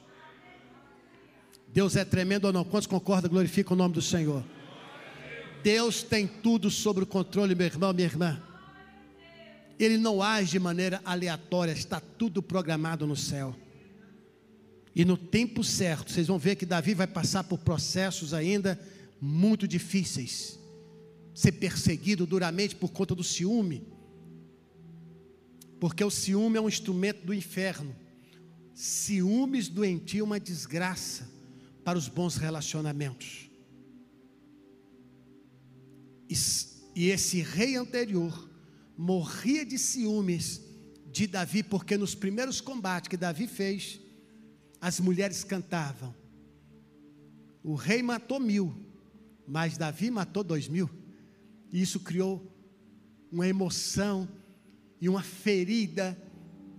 Deus 1.69 1.97
é 1.97 2.05
tremendo 2.05 2.45
ou 2.45 2.53
não? 2.53 2.63
Quantos 2.63 2.87
concordam, 2.87 3.31
glorificam 3.31 3.75
o 3.75 3.79
nome 3.79 3.95
do 3.95 4.03
Senhor? 4.03 4.45
Deus 5.65 6.03
tem 6.03 6.27
tudo 6.27 6.71
sob 6.71 7.03
o 7.03 7.07
controle, 7.07 7.55
meu 7.55 7.67
irmão, 7.67 7.95
minha 7.95 8.07
irmã. 8.07 8.43
Ele 9.79 9.97
não 9.97 10.23
age 10.23 10.53
de 10.53 10.59
maneira 10.59 11.01
aleatória, 11.03 11.73
está 11.73 11.99
tudo 11.99 12.43
programado 12.43 13.07
no 13.07 13.17
céu. 13.17 13.57
E 14.97 15.05
no 15.05 15.19
tempo 15.19 15.63
certo, 15.63 16.11
vocês 16.11 16.27
vão 16.27 16.39
ver 16.39 16.57
que 16.57 16.65
Davi 16.65 16.95
vai 16.95 17.07
passar 17.07 17.45
por 17.45 17.59
processos 17.59 18.33
ainda 18.33 18.81
muito 19.21 19.69
difíceis. 19.69 20.59
Ser 21.35 21.53
perseguido 21.53 22.25
duramente 22.25 22.75
por 22.75 22.91
conta 22.91 23.15
do 23.15 23.23
ciúme. 23.23 23.87
Porque 25.79 26.03
o 26.03 26.11
ciúme 26.11 26.57
é 26.57 26.61
um 26.63 26.69
instrumento 26.69 27.27
do 27.27 27.35
inferno. 27.35 27.95
Ciúmes 28.73 29.69
doentio 29.69 30.21
é 30.21 30.25
uma 30.25 30.41
desgraça 30.41 31.29
para 31.85 31.99
os 31.99 32.09
bons 32.09 32.37
relacionamentos. 32.37 33.51
E 36.95 37.11
esse 37.11 37.43
rei 37.43 37.77
anterior 37.77 38.49
morria 38.97 39.67
de 39.67 39.79
ciúmes 39.79 40.63
de 41.13 41.27
Davi, 41.27 41.63
porque 41.63 41.99
nos 41.99 42.15
primeiros 42.15 42.63
combates 42.63 43.09
que 43.09 43.17
Davi 43.19 43.47
fez, 43.47 44.01
as 44.81 45.01
mulheres 45.01 45.45
cantavam. 45.45 46.15
O 47.63 47.75
rei 47.75 48.03
matou 48.03 48.39
mil, 48.39 48.75
mas 49.47 49.77
Davi 49.77 50.11
matou 50.11 50.45
dois 50.45 50.69
mil. 50.69 50.89
E 51.73 51.83
isso 51.83 52.01
criou 52.01 52.53
uma 53.31 53.47
emoção 53.47 54.29
e 55.01 55.09
uma 55.09 55.23
ferida, 55.23 56.17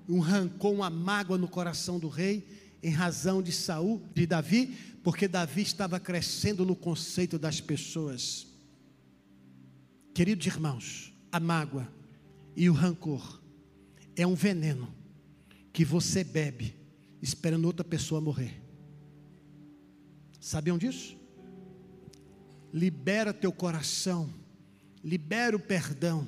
um 0.07 0.19
rancor, 0.19 0.71
uma 0.71 0.89
mágoa 0.89 1.37
no 1.37 1.47
coração 1.47 1.99
do 1.99 2.07
rei, 2.07 2.47
em 2.81 2.91
razão 2.91 3.41
de 3.41 3.51
Saul, 3.51 4.01
de 4.13 4.25
Davi, 4.25 4.77
porque 5.03 5.27
Davi 5.27 5.61
estava 5.61 5.99
crescendo 5.99 6.65
no 6.65 6.75
conceito 6.75 7.37
das 7.37 7.59
pessoas. 7.59 8.47
Queridos 10.13 10.47
irmãos, 10.47 11.13
a 11.31 11.39
mágoa 11.39 11.87
e 12.55 12.69
o 12.69 12.73
rancor 12.73 13.41
é 14.15 14.25
um 14.25 14.35
veneno 14.35 14.93
que 15.71 15.85
você 15.85 16.23
bebe 16.23 16.76
esperando 17.21 17.65
outra 17.65 17.83
pessoa 17.83 18.21
morrer. 18.21 18.61
Sabiam 20.39 20.77
disso? 20.77 21.17
Libera 22.73 23.33
teu 23.33 23.51
coração, 23.51 24.33
libera 25.03 25.55
o 25.55 25.59
perdão. 25.59 26.27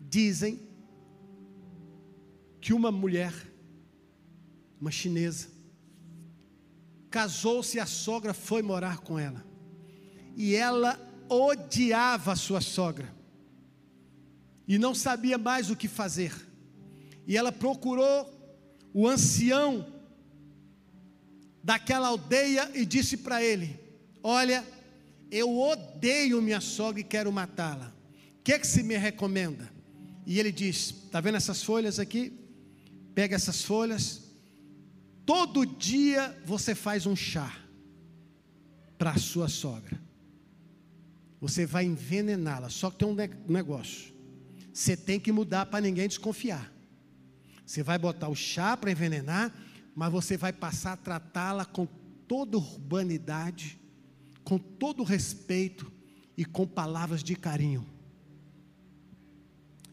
Dizem 0.00 0.60
que 2.60 2.72
uma 2.72 2.92
mulher, 2.92 3.32
uma 4.80 4.90
chinesa, 4.90 5.48
casou-se 7.10 7.76
e 7.76 7.80
a 7.80 7.86
sogra 7.86 8.32
foi 8.32 8.62
morar 8.62 8.98
com 8.98 9.18
ela. 9.18 9.44
E 10.36 10.54
ela 10.54 10.98
odiava 11.28 12.32
a 12.32 12.36
sua 12.36 12.60
sogra. 12.60 13.12
E 14.66 14.78
não 14.78 14.94
sabia 14.94 15.36
mais 15.36 15.70
o 15.70 15.76
que 15.76 15.88
fazer. 15.88 16.32
E 17.26 17.36
ela 17.36 17.52
procurou 17.52 18.30
o 18.94 19.08
ancião 19.08 19.86
daquela 21.62 22.08
aldeia 22.08 22.70
e 22.74 22.84
disse 22.84 23.16
para 23.16 23.42
ele: 23.42 23.78
Olha, 24.22 24.64
eu 25.30 25.58
odeio 25.58 26.42
minha 26.42 26.60
sogra 26.60 27.00
e 27.00 27.04
quero 27.04 27.32
matá-la. 27.32 27.94
O 28.38 28.42
que, 28.42 28.58
que 28.58 28.66
se 28.66 28.82
me 28.82 28.96
recomenda? 28.96 29.70
E 30.26 30.38
ele 30.38 30.52
diz: 30.52 30.94
Está 31.04 31.20
vendo 31.20 31.36
essas 31.36 31.62
folhas 31.62 31.98
aqui? 31.98 32.32
Pega 33.14 33.36
essas 33.36 33.62
folhas. 33.62 34.22
Todo 35.24 35.64
dia 35.64 36.36
você 36.44 36.74
faz 36.74 37.06
um 37.06 37.14
chá 37.14 37.56
para 38.98 39.12
a 39.12 39.18
sua 39.18 39.48
sogra. 39.48 40.00
Você 41.40 41.66
vai 41.66 41.84
envenená-la. 41.84 42.68
Só 42.68 42.90
que 42.90 42.98
tem 42.98 43.08
um 43.08 43.16
negócio. 43.48 44.12
Você 44.72 44.96
tem 44.96 45.18
que 45.18 45.32
mudar 45.32 45.66
para 45.66 45.80
ninguém 45.80 46.08
desconfiar. 46.08 46.72
Você 47.66 47.82
vai 47.82 47.98
botar 47.98 48.28
o 48.28 48.34
chá 48.34 48.76
para 48.76 48.90
envenenar 48.90 49.52
mas 49.94 50.12
você 50.12 50.36
vai 50.36 50.52
passar 50.52 50.92
a 50.92 50.96
tratá-la 50.96 51.64
com 51.64 51.86
toda 52.26 52.56
urbanidade, 52.56 53.78
com 54.44 54.58
todo 54.58 55.02
respeito 55.02 55.92
e 56.36 56.44
com 56.44 56.66
palavras 56.66 57.22
de 57.22 57.36
carinho. 57.36 57.86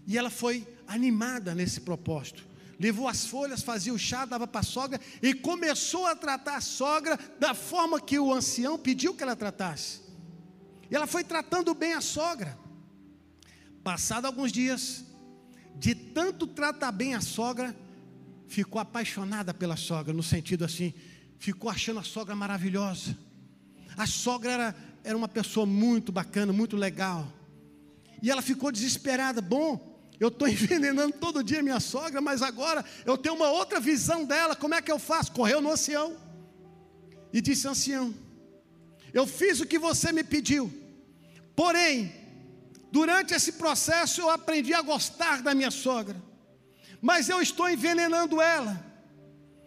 E 0.07 0.17
ela 0.17 0.29
foi 0.29 0.67
animada 0.87 1.53
nesse 1.53 1.81
propósito. 1.81 2.47
Levou 2.79 3.07
as 3.07 3.25
folhas, 3.25 3.61
fazia 3.61 3.93
o 3.93 3.99
chá, 3.99 4.25
dava 4.25 4.47
para 4.47 4.61
a 4.61 4.63
sogra 4.63 4.99
e 5.21 5.33
começou 5.33 6.07
a 6.07 6.15
tratar 6.15 6.55
a 6.55 6.61
sogra 6.61 7.19
da 7.37 7.53
forma 7.53 7.99
que 7.99 8.17
o 8.17 8.33
ancião 8.33 8.79
pediu 8.79 9.13
que 9.13 9.21
ela 9.21 9.35
tratasse. 9.35 9.99
E 10.89 10.95
ela 10.95 11.05
foi 11.05 11.23
tratando 11.23 11.73
bem 11.73 11.93
a 11.93 12.01
sogra. 12.01 12.57
Passado 13.83 14.25
alguns 14.25 14.51
dias, 14.51 15.03
de 15.75 15.93
tanto 15.93 16.47
tratar 16.47 16.91
bem 16.91 17.13
a 17.15 17.21
sogra, 17.21 17.75
ficou 18.49 18.81
apaixonada 18.81 19.53
pela 19.53 19.77
sogra, 19.77 20.11
no 20.11 20.23
sentido 20.23 20.65
assim, 20.65 20.91
ficou 21.37 21.69
achando 21.69 21.99
a 21.99 22.03
sogra 22.03 22.35
maravilhosa. 22.35 23.15
A 23.95 24.07
sogra 24.07 24.51
era, 24.51 24.75
era 25.03 25.15
uma 25.15 25.27
pessoa 25.27 25.67
muito 25.67 26.11
bacana, 26.11 26.51
muito 26.51 26.75
legal. 26.75 27.31
E 28.23 28.29
ela 28.29 28.41
ficou 28.41 28.71
desesperada. 28.71 29.39
Bom, 29.39 30.01
eu 30.19 30.29
estou 30.29 30.47
envenenando 30.49 31.13
todo 31.13 31.43
dia 31.43 31.61
minha 31.61 31.79
sogra, 31.79 32.19
mas 32.19 32.41
agora 32.41 32.83
eu 33.05 33.17
tenho 33.17 33.35
uma 33.35 33.51
outra 33.51 33.79
visão 33.79 34.25
dela. 34.25 34.55
Como 34.55 34.73
é 34.73 34.81
que 34.81 34.91
eu 34.91 34.97
faço? 34.97 35.31
Correu 35.31 35.61
no 35.61 35.71
ancião 35.71 36.17
e 37.31 37.39
disse: 37.39 37.67
Ancião, 37.67 38.13
eu 39.13 39.27
fiz 39.27 39.59
o 39.59 39.65
que 39.65 39.77
você 39.77 40.11
me 40.11 40.23
pediu, 40.23 40.73
porém, 41.55 42.11
durante 42.91 43.35
esse 43.35 43.53
processo 43.53 44.21
eu 44.21 44.29
aprendi 44.31 44.73
a 44.73 44.81
gostar 44.81 45.43
da 45.43 45.53
minha 45.53 45.69
sogra 45.69 46.28
mas 47.01 47.29
eu 47.29 47.41
estou 47.41 47.69
envenenando 47.69 48.41
ela. 48.41 48.85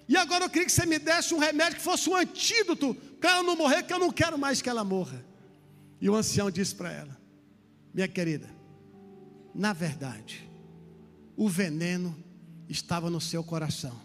E 0.08 0.16
agora 0.16 0.44
eu 0.44 0.50
queria 0.50 0.66
que 0.66 0.72
você 0.72 0.84
me 0.84 0.98
desse 0.98 1.34
um 1.34 1.38
remédio 1.38 1.78
que 1.78 1.84
fosse 1.84 2.08
um 2.10 2.16
antídoto 2.16 2.94
para 3.20 3.30
ela 3.30 3.42
não 3.42 3.56
morrer, 3.56 3.82
que 3.84 3.92
eu 3.92 3.98
não 3.98 4.10
quero 4.10 4.38
mais 4.38 4.60
que 4.60 4.68
ela 4.68 4.84
morra. 4.84 5.24
E 6.00 6.10
o 6.10 6.14
ancião 6.14 6.50
disse 6.50 6.74
para 6.74 6.92
ela: 6.92 7.16
Minha 7.94 8.08
querida, 8.08 8.50
na 9.54 9.72
verdade, 9.72 10.48
o 11.36 11.48
veneno 11.48 12.16
estava 12.68 13.08
no 13.08 13.20
seu 13.20 13.42
coração. 13.42 14.00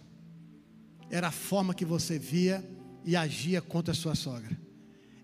Era 1.09 1.29
a 1.29 1.31
forma 1.31 1.73
que 1.73 1.85
você 1.85 2.19
via 2.19 2.63
e 3.03 3.15
agia 3.15 3.61
contra 3.61 3.91
a 3.91 3.95
sua 3.95 4.15
sogra. 4.15 4.57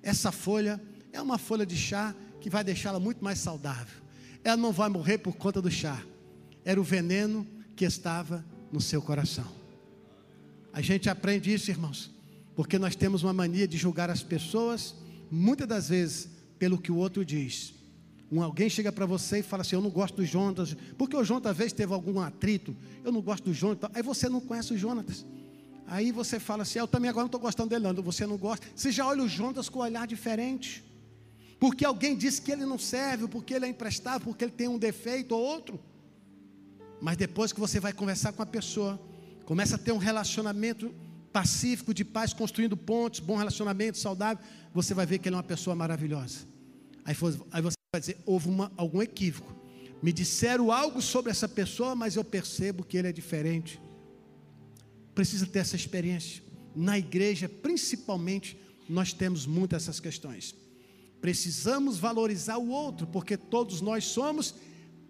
Essa 0.01 0.31
folha 0.31 0.81
é 1.11 1.21
uma 1.21 1.37
folha 1.37 1.65
de 1.65 1.75
chá 1.75 2.15
que 2.41 2.49
vai 2.49 2.63
deixá-la 2.63 2.99
muito 2.99 3.23
mais 3.23 3.39
saudável. 3.39 4.01
Ela 4.43 4.57
não 4.57 4.71
vai 4.71 4.89
morrer 4.89 5.19
por 5.19 5.35
conta 5.35 5.61
do 5.61 5.71
chá. 5.71 6.01
Era 6.65 6.79
o 6.79 6.83
veneno 6.83 7.47
que 7.75 7.85
estava 7.85 8.45
no 8.71 8.81
seu 8.81 9.01
coração. 9.01 9.47
A 10.71 10.81
gente 10.81 11.09
aprende 11.09 11.53
isso, 11.53 11.69
irmãos, 11.69 12.11
porque 12.55 12.79
nós 12.79 12.95
temos 12.95 13.23
uma 13.23 13.33
mania 13.33 13.67
de 13.67 13.77
julgar 13.77 14.09
as 14.09 14.23
pessoas, 14.23 14.95
muitas 15.29 15.67
das 15.67 15.89
vezes, 15.89 16.29
pelo 16.57 16.77
que 16.77 16.91
o 16.91 16.95
outro 16.95 17.23
diz. 17.23 17.73
Um, 18.31 18.41
alguém 18.41 18.67
chega 18.69 18.91
para 18.91 19.05
você 19.05 19.39
e 19.39 19.43
fala 19.43 19.61
assim: 19.61 19.75
Eu 19.75 19.81
não 19.81 19.91
gosto 19.91 20.15
do 20.15 20.25
Jonas, 20.25 20.75
porque 20.97 21.15
o 21.15 21.23
Jonas 21.23 21.55
vezes 21.55 21.73
teve 21.73 21.93
algum 21.93 22.19
atrito, 22.19 22.75
eu 23.03 23.11
não 23.11 23.21
gosto 23.21 23.43
do 23.43 23.53
Jonas. 23.53 23.77
Aí 23.93 24.01
você 24.01 24.27
não 24.27 24.41
conhece 24.41 24.73
o 24.73 24.77
Jonas. 24.77 25.23
Aí 25.85 26.11
você 26.11 26.39
fala 26.39 26.63
assim: 26.63 26.79
Eu 26.79 26.87
também 26.87 27.09
agora 27.09 27.23
não 27.23 27.27
estou 27.27 27.41
gostando 27.41 27.69
dele, 27.69 27.83
não. 27.83 28.01
Você 28.01 28.25
não 28.25 28.37
gosta. 28.37 28.65
Você 28.75 28.91
já 28.91 29.05
olha 29.05 29.21
o 29.21 29.29
Jonas 29.29 29.69
com 29.69 29.79
um 29.79 29.81
olhar 29.83 30.07
diferente. 30.07 30.83
Porque 31.59 31.85
alguém 31.85 32.17
disse 32.17 32.41
que 32.41 32.51
ele 32.51 32.65
não 32.65 32.79
serve, 32.79 33.27
porque 33.27 33.53
ele 33.53 33.65
é 33.65 33.69
emprestável, 33.69 34.21
porque 34.21 34.43
ele 34.43 34.51
tem 34.51 34.67
um 34.67 34.79
defeito 34.79 35.33
ou 35.33 35.41
outro. 35.41 35.79
Mas 37.03 37.17
depois 37.17 37.51
que 37.51 37.59
você 37.59 37.81
vai 37.81 37.91
conversar 37.91 38.31
com 38.31 38.41
a 38.41 38.45
pessoa, 38.45 38.97
começa 39.43 39.75
a 39.75 39.77
ter 39.77 39.91
um 39.91 39.97
relacionamento 39.97 40.95
pacífico, 41.33 41.93
de 41.93 42.05
paz, 42.05 42.31
construindo 42.31 42.77
pontes, 42.77 43.19
bom 43.19 43.35
relacionamento, 43.35 43.97
saudável, 43.97 44.41
você 44.73 44.93
vai 44.93 45.05
ver 45.05 45.19
que 45.19 45.27
ele 45.27 45.35
é 45.35 45.37
uma 45.37 45.43
pessoa 45.43 45.75
maravilhosa. 45.75 46.47
Aí, 47.03 47.13
você 47.13 47.37
vai 47.93 47.99
dizer, 47.99 48.17
houve 48.25 48.47
uma, 48.47 48.71
algum 48.77 49.01
equívoco. 49.01 49.53
Me 50.01 50.13
disseram 50.13 50.71
algo 50.71 51.01
sobre 51.01 51.29
essa 51.29 51.45
pessoa, 51.45 51.93
mas 51.93 52.15
eu 52.15 52.23
percebo 52.23 52.85
que 52.85 52.95
ele 52.95 53.09
é 53.09 53.11
diferente. 53.11 53.81
Precisa 55.13 55.45
ter 55.45 55.59
essa 55.59 55.75
experiência. 55.75 56.41
Na 56.73 56.97
igreja, 56.97 57.49
principalmente, 57.49 58.57
nós 58.87 59.11
temos 59.11 59.45
muitas 59.45 59.83
essas 59.83 59.99
questões. 59.99 60.55
Precisamos 61.19 61.97
valorizar 61.97 62.55
o 62.59 62.69
outro, 62.69 63.05
porque 63.07 63.35
todos 63.35 63.81
nós 63.81 64.05
somos 64.05 64.55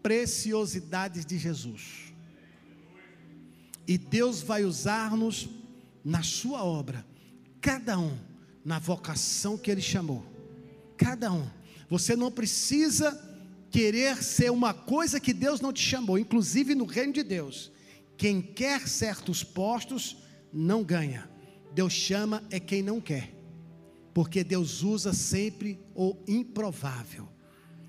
preciosidades 0.03 1.25
de 1.25 1.37
Jesus. 1.37 2.13
E 3.87 3.97
Deus 3.97 4.41
vai 4.41 4.63
usar-nos 4.63 5.49
na 6.03 6.21
sua 6.21 6.63
obra, 6.63 7.05
cada 7.59 7.97
um 7.97 8.17
na 8.63 8.77
vocação 8.77 9.57
que 9.57 9.71
Ele 9.71 9.81
chamou. 9.81 10.23
Cada 10.97 11.31
um. 11.31 11.49
Você 11.89 12.15
não 12.15 12.31
precisa 12.31 13.19
querer 13.71 14.21
ser 14.21 14.51
uma 14.51 14.73
coisa 14.73 15.19
que 15.19 15.33
Deus 15.33 15.59
não 15.59 15.73
te 15.73 15.81
chamou, 15.81 16.19
inclusive 16.19 16.75
no 16.75 16.85
reino 16.85 17.13
de 17.13 17.23
Deus. 17.23 17.71
Quem 18.15 18.41
quer 18.41 18.87
certos 18.87 19.43
postos 19.43 20.17
não 20.51 20.83
ganha. 20.83 21.27
Deus 21.73 21.93
chama 21.93 22.43
é 22.51 22.59
quem 22.59 22.83
não 22.83 23.01
quer 23.01 23.33
porque 24.13 24.43
Deus 24.43 24.83
usa 24.83 25.11
sempre 25.11 25.79
o 25.95 26.15
improvável. 26.27 27.27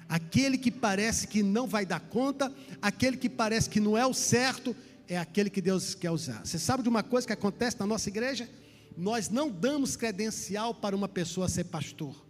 Aquele 0.08 0.58
que 0.58 0.70
parece 0.70 1.26
que 1.26 1.42
não 1.42 1.66
vai 1.66 1.86
dar 1.86 2.00
conta, 2.00 2.52
aquele 2.80 3.16
que 3.16 3.28
parece 3.28 3.68
que 3.68 3.80
não 3.80 3.96
é 3.96 4.06
o 4.06 4.14
certo, 4.14 4.76
é 5.08 5.18
aquele 5.18 5.50
que 5.50 5.60
Deus 5.60 5.94
quer 5.94 6.10
usar. 6.10 6.44
Você 6.44 6.58
sabe 6.58 6.82
de 6.82 6.88
uma 6.88 7.02
coisa 7.02 7.26
que 7.26 7.32
acontece 7.32 7.78
na 7.78 7.86
nossa 7.86 8.08
igreja? 8.08 8.48
Nós 8.96 9.28
não 9.28 9.50
damos 9.50 9.96
credencial 9.96 10.74
para 10.74 10.94
uma 10.94 11.08
pessoa 11.08 11.48
ser 11.48 11.64
pastor. 11.64 12.24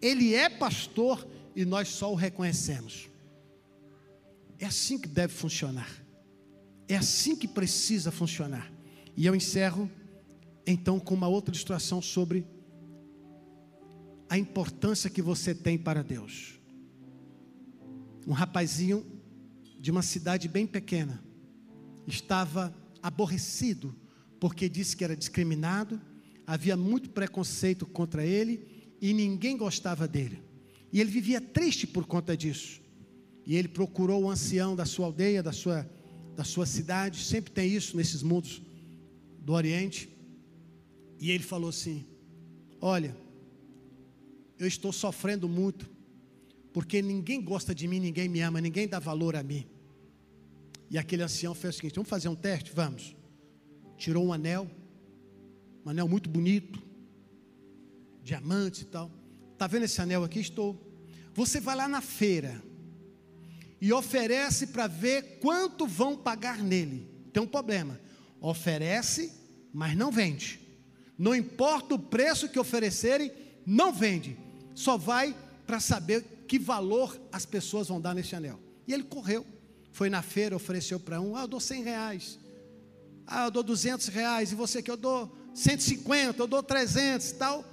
Ele 0.00 0.34
é 0.34 0.48
pastor 0.48 1.26
e 1.54 1.64
nós 1.64 1.88
só 1.88 2.12
o 2.12 2.14
reconhecemos. 2.14 3.08
É 4.58 4.66
assim 4.66 4.98
que 4.98 5.08
deve 5.08 5.32
funcionar. 5.32 5.90
É 6.88 6.96
assim 6.96 7.36
que 7.36 7.48
precisa 7.48 8.10
funcionar. 8.10 8.70
E 9.16 9.24
eu 9.24 9.34
encerro 9.34 9.90
então 10.66 11.00
com 11.00 11.14
uma 11.14 11.28
outra 11.28 11.54
ilustração 11.54 12.02
sobre 12.02 12.46
a 14.28 14.38
importância 14.38 15.10
que 15.10 15.22
você 15.22 15.54
tem 15.54 15.76
para 15.78 16.04
Deus. 16.04 16.59
Um 18.30 18.32
rapazinho 18.32 19.04
de 19.80 19.90
uma 19.90 20.02
cidade 20.02 20.46
bem 20.46 20.64
pequena 20.64 21.20
estava 22.06 22.72
aborrecido 23.02 23.92
porque 24.38 24.68
disse 24.68 24.96
que 24.96 25.02
era 25.02 25.16
discriminado, 25.16 26.00
havia 26.46 26.76
muito 26.76 27.10
preconceito 27.10 27.84
contra 27.84 28.24
ele 28.24 28.94
e 29.00 29.12
ninguém 29.12 29.56
gostava 29.56 30.06
dele. 30.06 30.40
E 30.92 31.00
ele 31.00 31.10
vivia 31.10 31.40
triste 31.40 31.88
por 31.88 32.06
conta 32.06 32.36
disso. 32.36 32.80
E 33.44 33.56
ele 33.56 33.66
procurou 33.66 34.22
o 34.22 34.30
ancião 34.30 34.76
da 34.76 34.84
sua 34.84 35.06
aldeia, 35.06 35.42
da 35.42 35.50
sua, 35.50 35.90
da 36.36 36.44
sua 36.44 36.66
cidade, 36.66 37.24
sempre 37.24 37.50
tem 37.50 37.68
isso 37.68 37.96
nesses 37.96 38.22
mundos 38.22 38.62
do 39.40 39.54
Oriente. 39.54 40.08
E 41.18 41.32
ele 41.32 41.42
falou 41.42 41.70
assim: 41.70 42.06
Olha, 42.80 43.16
eu 44.56 44.68
estou 44.68 44.92
sofrendo 44.92 45.48
muito, 45.48 45.90
porque 46.72 47.02
ninguém 47.02 47.42
gosta 47.42 47.74
de 47.74 47.86
mim, 47.86 48.00
ninguém 48.00 48.28
me 48.28 48.40
ama, 48.40 48.60
ninguém 48.60 48.86
dá 48.86 48.98
valor 48.98 49.36
a 49.36 49.42
mim. 49.42 49.66
E 50.90 50.98
aquele 50.98 51.22
ancião 51.22 51.54
fez 51.54 51.74
o 51.74 51.76
seguinte: 51.78 51.94
vamos 51.94 52.08
fazer 52.08 52.28
um 52.28 52.34
teste? 52.34 52.72
Vamos. 52.72 53.16
Tirou 53.96 54.24
um 54.24 54.32
anel, 54.32 54.70
um 55.84 55.90
anel 55.90 56.08
muito 56.08 56.28
bonito, 56.30 56.82
diamantes 58.22 58.82
e 58.82 58.84
tal. 58.86 59.10
Está 59.52 59.66
vendo 59.66 59.84
esse 59.84 60.00
anel 60.00 60.24
aqui? 60.24 60.40
Estou. 60.40 60.78
Você 61.34 61.60
vai 61.60 61.76
lá 61.76 61.86
na 61.86 62.00
feira 62.00 62.62
e 63.80 63.92
oferece 63.92 64.68
para 64.68 64.86
ver 64.86 65.38
quanto 65.40 65.86
vão 65.86 66.16
pagar 66.16 66.62
nele. 66.62 67.08
Tem 67.32 67.42
um 67.42 67.46
problema. 67.46 68.00
Oferece, 68.40 69.32
mas 69.72 69.96
não 69.96 70.10
vende. 70.10 70.60
Não 71.18 71.34
importa 71.34 71.94
o 71.94 71.98
preço 71.98 72.48
que 72.48 72.58
oferecerem, 72.58 73.30
não 73.66 73.92
vende 73.92 74.36
só 74.80 74.96
vai 74.96 75.36
para 75.66 75.78
saber 75.78 76.39
que 76.50 76.58
valor 76.58 77.16
as 77.30 77.46
pessoas 77.46 77.86
vão 77.86 78.00
dar 78.00 78.12
nesse 78.12 78.34
anel. 78.34 78.58
E 78.84 78.92
ele 78.92 79.04
correu, 79.04 79.46
foi 79.92 80.10
na 80.10 80.20
feira, 80.20 80.56
ofereceu 80.56 80.98
para 80.98 81.20
um, 81.20 81.36
ah, 81.36 81.42
eu 81.42 81.46
dou 81.46 81.60
100 81.60 81.84
reais, 81.84 82.40
ah, 83.24 83.44
eu 83.44 83.52
dou 83.52 83.62
200 83.62 84.08
reais, 84.08 84.50
e 84.50 84.56
você 84.56 84.82
que 84.82 84.90
eu 84.90 84.96
dou 84.96 85.32
150, 85.54 86.42
eu 86.42 86.48
dou 86.48 86.60
300 86.60 87.30
e 87.30 87.34
tal. 87.36 87.64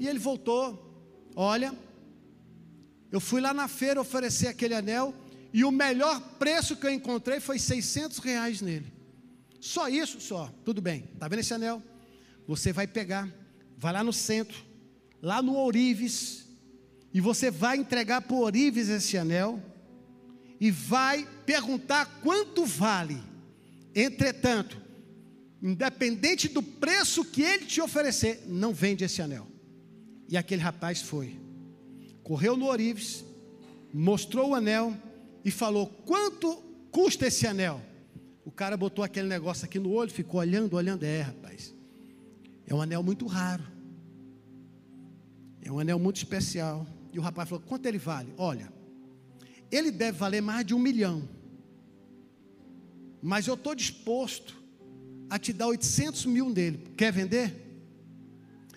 E 0.00 0.08
ele 0.08 0.18
voltou, 0.18 1.30
olha, 1.36 1.74
eu 3.10 3.20
fui 3.20 3.42
lá 3.42 3.52
na 3.52 3.68
feira 3.68 4.00
oferecer 4.00 4.48
aquele 4.48 4.72
anel, 4.72 5.14
e 5.52 5.62
o 5.62 5.70
melhor 5.70 6.22
preço 6.38 6.74
que 6.74 6.86
eu 6.86 6.90
encontrei 6.90 7.38
foi 7.38 7.58
600 7.58 8.16
reais 8.16 8.62
nele. 8.62 8.90
Só 9.60 9.90
isso, 9.90 10.22
só. 10.22 10.50
Tudo 10.64 10.80
bem. 10.80 11.06
Está 11.12 11.28
vendo 11.28 11.40
esse 11.40 11.52
anel? 11.52 11.82
Você 12.48 12.72
vai 12.72 12.86
pegar, 12.86 13.28
vai 13.76 13.92
lá 13.92 14.02
no 14.02 14.10
centro, 14.10 14.64
lá 15.20 15.42
no 15.42 15.54
Ourives, 15.54 16.41
e 17.12 17.20
você 17.20 17.50
vai 17.50 17.76
entregar 17.76 18.22
para 18.22 18.34
o 18.34 18.40
Ourives 18.40 18.88
esse 18.88 19.16
anel, 19.18 19.60
e 20.62 20.70
vai 20.70 21.26
perguntar 21.44 22.20
quanto 22.22 22.64
vale. 22.64 23.20
Entretanto, 23.92 24.80
independente 25.60 26.48
do 26.48 26.62
preço 26.62 27.24
que 27.24 27.42
ele 27.42 27.66
te 27.66 27.80
oferecer, 27.80 28.44
não 28.46 28.72
vende 28.72 29.02
esse 29.02 29.20
anel. 29.20 29.48
E 30.28 30.36
aquele 30.36 30.62
rapaz 30.62 31.02
foi, 31.02 31.36
correu 32.22 32.56
no 32.56 32.66
Ourives, 32.66 33.24
mostrou 33.92 34.50
o 34.50 34.54
anel 34.54 34.96
e 35.44 35.50
falou: 35.50 35.86
Quanto 35.86 36.54
custa 36.92 37.26
esse 37.26 37.44
anel? 37.44 37.82
O 38.44 38.50
cara 38.52 38.76
botou 38.76 39.04
aquele 39.04 39.26
negócio 39.26 39.64
aqui 39.64 39.80
no 39.80 39.90
olho, 39.90 40.12
ficou 40.12 40.40
olhando, 40.40 40.74
olhando. 40.74 41.02
É, 41.02 41.22
rapaz, 41.22 41.74
é 42.64 42.72
um 42.72 42.80
anel 42.80 43.02
muito 43.02 43.26
raro. 43.26 43.64
É 45.60 45.70
um 45.70 45.80
anel 45.80 45.98
muito 45.98 46.16
especial. 46.16 46.86
E 47.12 47.18
o 47.18 47.22
rapaz 47.22 47.48
falou: 47.48 47.62
quanto 47.66 47.86
ele 47.86 47.98
vale? 47.98 48.32
Olha, 48.36 48.72
ele 49.70 49.90
deve 49.90 50.18
valer 50.18 50.40
mais 50.40 50.64
de 50.64 50.74
um 50.74 50.78
milhão. 50.78 51.28
Mas 53.22 53.46
eu 53.46 53.54
estou 53.54 53.74
disposto 53.74 54.60
a 55.30 55.38
te 55.38 55.52
dar 55.52 55.68
800 55.68 56.26
mil 56.26 56.52
dele. 56.52 56.92
Quer 56.96 57.12
vender? 57.12 57.62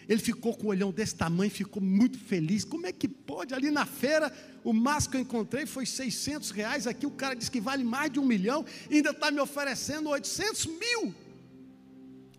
Ele 0.08 0.22
ficou 0.22 0.56
com 0.56 0.68
um 0.68 0.70
olhão 0.70 0.92
desse 0.92 1.16
tamanho, 1.16 1.50
ficou 1.50 1.82
muito 1.82 2.20
feliz. 2.20 2.64
Como 2.64 2.86
é 2.86 2.92
que 2.92 3.08
pode? 3.08 3.54
Ali 3.54 3.72
na 3.72 3.86
feira, 3.86 4.32
o 4.64 4.72
máximo 4.72 5.12
que 5.12 5.18
eu 5.18 5.22
encontrei 5.22 5.66
foi 5.66 5.86
600 5.86 6.52
reais. 6.52 6.86
Aqui 6.86 7.08
o 7.08 7.12
cara 7.12 7.34
disse 7.34 7.50
que 7.50 7.60
vale 7.60 7.84
mais 7.84 8.12
de 8.12 8.20
um 8.20 8.26
milhão, 8.26 8.64
ainda 8.90 9.10
está 9.10 9.32
me 9.32 9.40
oferecendo 9.40 10.10
800 10.10 10.68
mil. 10.68 11.14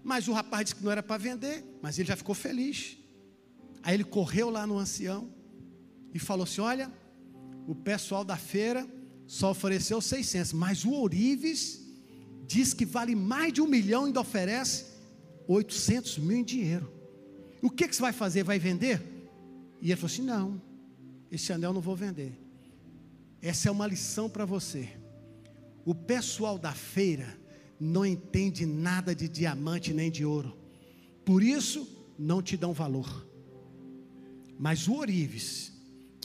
Mas 0.05 0.28
o 0.28 0.32
rapaz 0.32 0.66
disse 0.66 0.76
que 0.76 0.84
não 0.84 0.92
era 0.92 1.03
para 1.03 1.18
vender, 1.18 1.64
mas 1.82 1.99
ele 1.99 2.07
já 2.07 2.16
ficou 2.16 2.34
feliz. 2.34 2.97
Aí 3.82 3.94
ele 3.94 4.05
correu 4.05 4.49
lá 4.49 4.64
no 4.64 4.78
ancião 4.78 5.36
e 6.16 6.18
falou 6.18 6.44
assim: 6.44 6.60
Olha, 6.60 6.90
o 7.66 7.74
pessoal 7.74 8.24
da 8.24 8.36
feira 8.36 8.86
só 9.26 9.50
ofereceu 9.50 10.00
600, 10.00 10.52
mas 10.52 10.84
o 10.84 10.90
Ourives 10.90 11.82
diz 12.46 12.72
que 12.72 12.86
vale 12.86 13.14
mais 13.14 13.52
de 13.52 13.60
um 13.60 13.66
milhão 13.66 14.04
e 14.04 14.06
ainda 14.06 14.20
oferece 14.20 14.86
800 15.46 16.18
mil 16.18 16.38
em 16.38 16.44
dinheiro. 16.44 16.90
O 17.62 17.70
que, 17.70 17.86
que 17.86 17.94
você 17.94 18.02
vai 18.02 18.12
fazer? 18.12 18.42
Vai 18.42 18.58
vender? 18.58 19.02
E 19.80 19.90
ele 19.90 19.96
falou 19.96 20.12
assim: 20.12 20.22
Não, 20.22 20.60
esse 21.30 21.52
anel 21.52 21.72
não 21.72 21.80
vou 21.80 21.94
vender. 21.94 22.32
Essa 23.42 23.68
é 23.68 23.70
uma 23.70 23.86
lição 23.86 24.28
para 24.28 24.44
você. 24.44 24.88
O 25.84 25.94
pessoal 25.94 26.58
da 26.58 26.72
feira 26.72 27.38
não 27.78 28.04
entende 28.06 28.64
nada 28.64 29.14
de 29.14 29.28
diamante 29.28 29.92
nem 29.92 30.10
de 30.10 30.24
ouro, 30.24 30.56
por 31.24 31.42
isso 31.42 31.86
não 32.18 32.40
te 32.40 32.56
dão 32.56 32.72
valor. 32.72 33.26
Mas 34.58 34.88
o 34.88 34.94
Orives, 34.94 35.76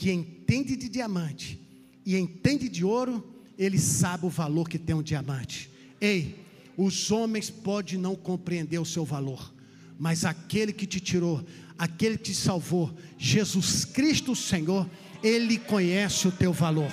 que 0.02 0.10
entende 0.10 0.74
de 0.74 0.88
diamante 0.88 1.60
e 2.04 2.16
entende 2.16 2.68
de 2.68 2.84
ouro, 2.84 3.24
ele 3.56 3.78
sabe 3.78 4.26
o 4.26 4.28
valor 4.28 4.68
que 4.68 4.76
tem 4.76 4.96
um 4.96 5.02
diamante. 5.02 5.70
Ei, 6.00 6.44
os 6.76 7.12
homens 7.12 7.48
podem 7.48 8.00
não 8.00 8.16
compreender 8.16 8.80
o 8.80 8.84
seu 8.84 9.04
valor, 9.04 9.54
mas 9.96 10.24
aquele 10.24 10.72
que 10.72 10.88
te 10.88 10.98
tirou, 10.98 11.46
aquele 11.78 12.16
que 12.16 12.24
te 12.24 12.34
salvou, 12.34 12.92
Jesus 13.16 13.84
Cristo, 13.84 14.34
Senhor, 14.34 14.90
ele 15.22 15.56
conhece 15.56 16.26
o 16.26 16.32
teu 16.32 16.52
valor. 16.52 16.90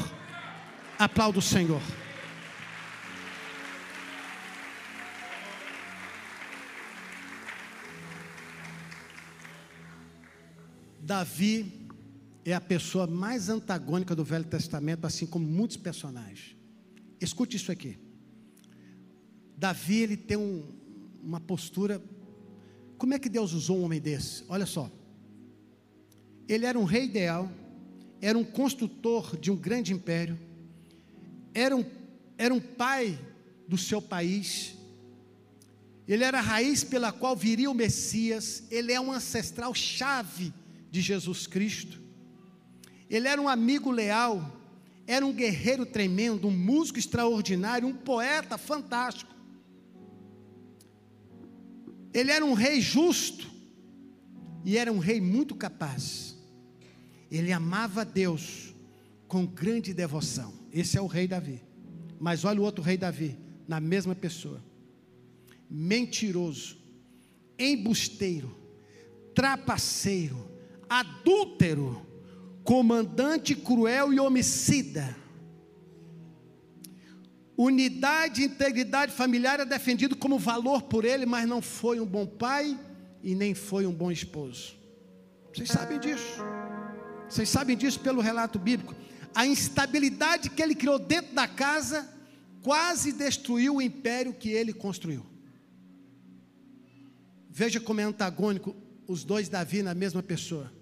Aplauda 0.99 1.39
o 1.39 1.41
Senhor. 1.41 1.82
Davi 11.01 11.78
é 12.45 12.53
a 12.53 12.61
pessoa 12.61 13.05
mais 13.05 13.49
antagônica 13.49 14.15
do 14.15 14.23
Velho 14.23 14.45
Testamento, 14.45 15.05
assim 15.05 15.25
como 15.25 15.45
muitos 15.45 15.77
personagens. 15.77 16.55
Escute 17.19 17.57
isso 17.57 17.71
aqui. 17.71 17.97
Davi 19.57 19.97
ele 19.97 20.17
tem 20.17 20.37
um, 20.37 20.63
uma 21.21 21.39
postura. 21.39 22.01
Como 22.97 23.13
é 23.13 23.19
que 23.19 23.29
Deus 23.29 23.53
usou 23.53 23.79
um 23.79 23.83
homem 23.83 23.99
desse? 23.99 24.43
Olha 24.47 24.65
só. 24.65 24.89
Ele 26.47 26.65
era 26.65 26.79
um 26.79 26.85
rei 26.85 27.05
ideal, 27.05 27.51
era 28.21 28.37
um 28.37 28.43
construtor 28.43 29.37
de 29.37 29.51
um 29.51 29.55
grande 29.55 29.93
império, 29.93 30.39
era 31.53 31.75
um, 31.75 31.85
era 32.37 32.53
um 32.53 32.59
pai 32.59 33.19
do 33.67 33.77
seu 33.77 34.01
país, 34.01 34.75
ele 36.07 36.23
era 36.23 36.39
a 36.39 36.41
raiz 36.41 36.83
pela 36.83 37.11
qual 37.11 37.35
viria 37.35 37.69
o 37.69 37.73
Messias, 37.73 38.63
ele 38.71 38.91
é 38.91 38.99
um 38.99 39.11
ancestral 39.11 39.75
chave 39.75 40.51
de 40.89 41.01
Jesus 41.01 41.45
Cristo, 41.45 42.01
ele 43.10 43.28
era 43.28 43.41
um 43.41 43.49
amigo 43.49 43.89
leal, 43.89 44.60
era 45.07 45.26
um 45.26 45.34
guerreiro 45.34 45.86
tremendo, 45.86 46.47
um 46.47 46.51
músico 46.51 46.99
extraordinário, 46.99 47.88
um 47.88 47.95
poeta 47.95 48.57
fantástico. 48.57 49.34
Ele 52.14 52.32
era 52.32 52.45
um 52.45 52.53
rei 52.53 52.80
justo 52.80 53.49
e 54.64 54.78
era 54.78 54.91
um 54.91 54.99
rei 54.99 55.20
muito 55.20 55.55
capaz. 55.55 56.38
Ele 57.32 57.51
amava 57.51 58.05
Deus 58.05 58.74
com 59.28 59.45
grande 59.45 59.93
devoção. 59.93 60.53
Esse 60.72 60.97
é 60.97 61.01
o 61.01 61.07
rei 61.07 61.28
Davi. 61.28 61.62
Mas 62.20 62.43
olha 62.43 62.60
o 62.60 62.64
outro 62.64 62.84
rei 62.84 62.97
Davi, 62.97 63.38
na 63.68 63.80
mesma 63.80 64.14
pessoa. 64.14 64.64
Mentiroso, 65.70 66.78
embusteiro, 67.57 68.55
trapaceiro, 69.34 70.49
adúltero, 70.89 72.05
comandante 72.70 73.55
cruel 73.55 74.13
e 74.13 74.20
homicida. 74.20 75.17
Unidade 77.57 78.43
e 78.43 78.45
integridade 78.45 79.11
familiar 79.11 79.59
é 79.59 79.65
defendido 79.65 80.15
como 80.15 80.38
valor 80.38 80.84
por 80.84 81.03
ele, 81.03 81.26
mas 81.26 81.49
não 81.49 81.63
foi 81.63 81.99
um 81.99 82.05
bom 82.05 82.28
pai 82.28 82.80
e 83.24 83.34
nem 83.34 83.55
foi 83.55 83.88
um 83.88 83.91
bom 83.91 84.11
esposo. 84.11 84.78
Vocês 85.51 85.67
sabem 85.67 85.99
disso. 85.99 86.43
Vocês 87.28 87.49
sabem 87.49 87.76
disso 87.76 87.99
pelo 88.01 88.22
relato 88.22 88.59
bíblico. 88.59 88.93
A 89.34 89.47
instabilidade 89.47 90.51
que 90.51 90.61
ele 90.61 90.76
criou 90.76 90.99
dentro 90.99 91.34
da 91.34 91.47
casa 91.47 92.07
quase 92.61 93.13
destruiu 93.13 93.78
o 93.78 93.82
império 93.82 94.32
que 94.32 94.49
ele 94.49 94.74
construiu. 94.74 95.26
Veja 97.49 97.80
como 97.80 97.99
é 97.99 98.03
antagônico 98.03 98.76
os 99.07 99.24
dois 99.24 99.49
Davi 99.49 99.82
na 99.82 99.95
mesma 99.95 100.22
pessoa. 100.22 100.78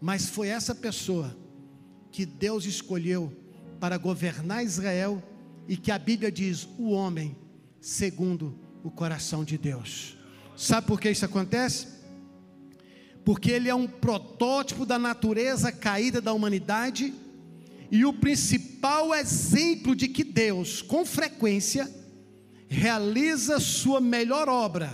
Mas 0.00 0.26
foi 0.26 0.48
essa 0.48 0.74
pessoa 0.74 1.36
que 2.10 2.24
Deus 2.24 2.64
escolheu 2.64 3.32
para 3.78 3.96
governar 3.96 4.64
Israel 4.64 5.22
e 5.68 5.76
que 5.76 5.90
a 5.90 5.98
Bíblia 5.98 6.32
diz: 6.32 6.68
o 6.78 6.90
homem 6.90 7.36
segundo 7.80 8.58
o 8.82 8.90
coração 8.90 9.44
de 9.44 9.58
Deus. 9.58 10.16
Sabe 10.56 10.86
por 10.86 11.00
que 11.00 11.10
isso 11.10 11.24
acontece? 11.24 11.86
Porque 13.24 13.50
ele 13.50 13.68
é 13.68 13.74
um 13.74 13.86
protótipo 13.86 14.86
da 14.86 14.98
natureza 14.98 15.70
caída 15.70 16.20
da 16.20 16.32
humanidade 16.32 17.12
e 17.90 18.04
o 18.04 18.12
principal 18.12 19.14
exemplo 19.14 19.94
de 19.94 20.08
que 20.08 20.24
Deus, 20.24 20.80
com 20.80 21.04
frequência, 21.04 21.90
realiza 22.68 23.58
sua 23.58 24.00
melhor 24.00 24.48
obra 24.48 24.90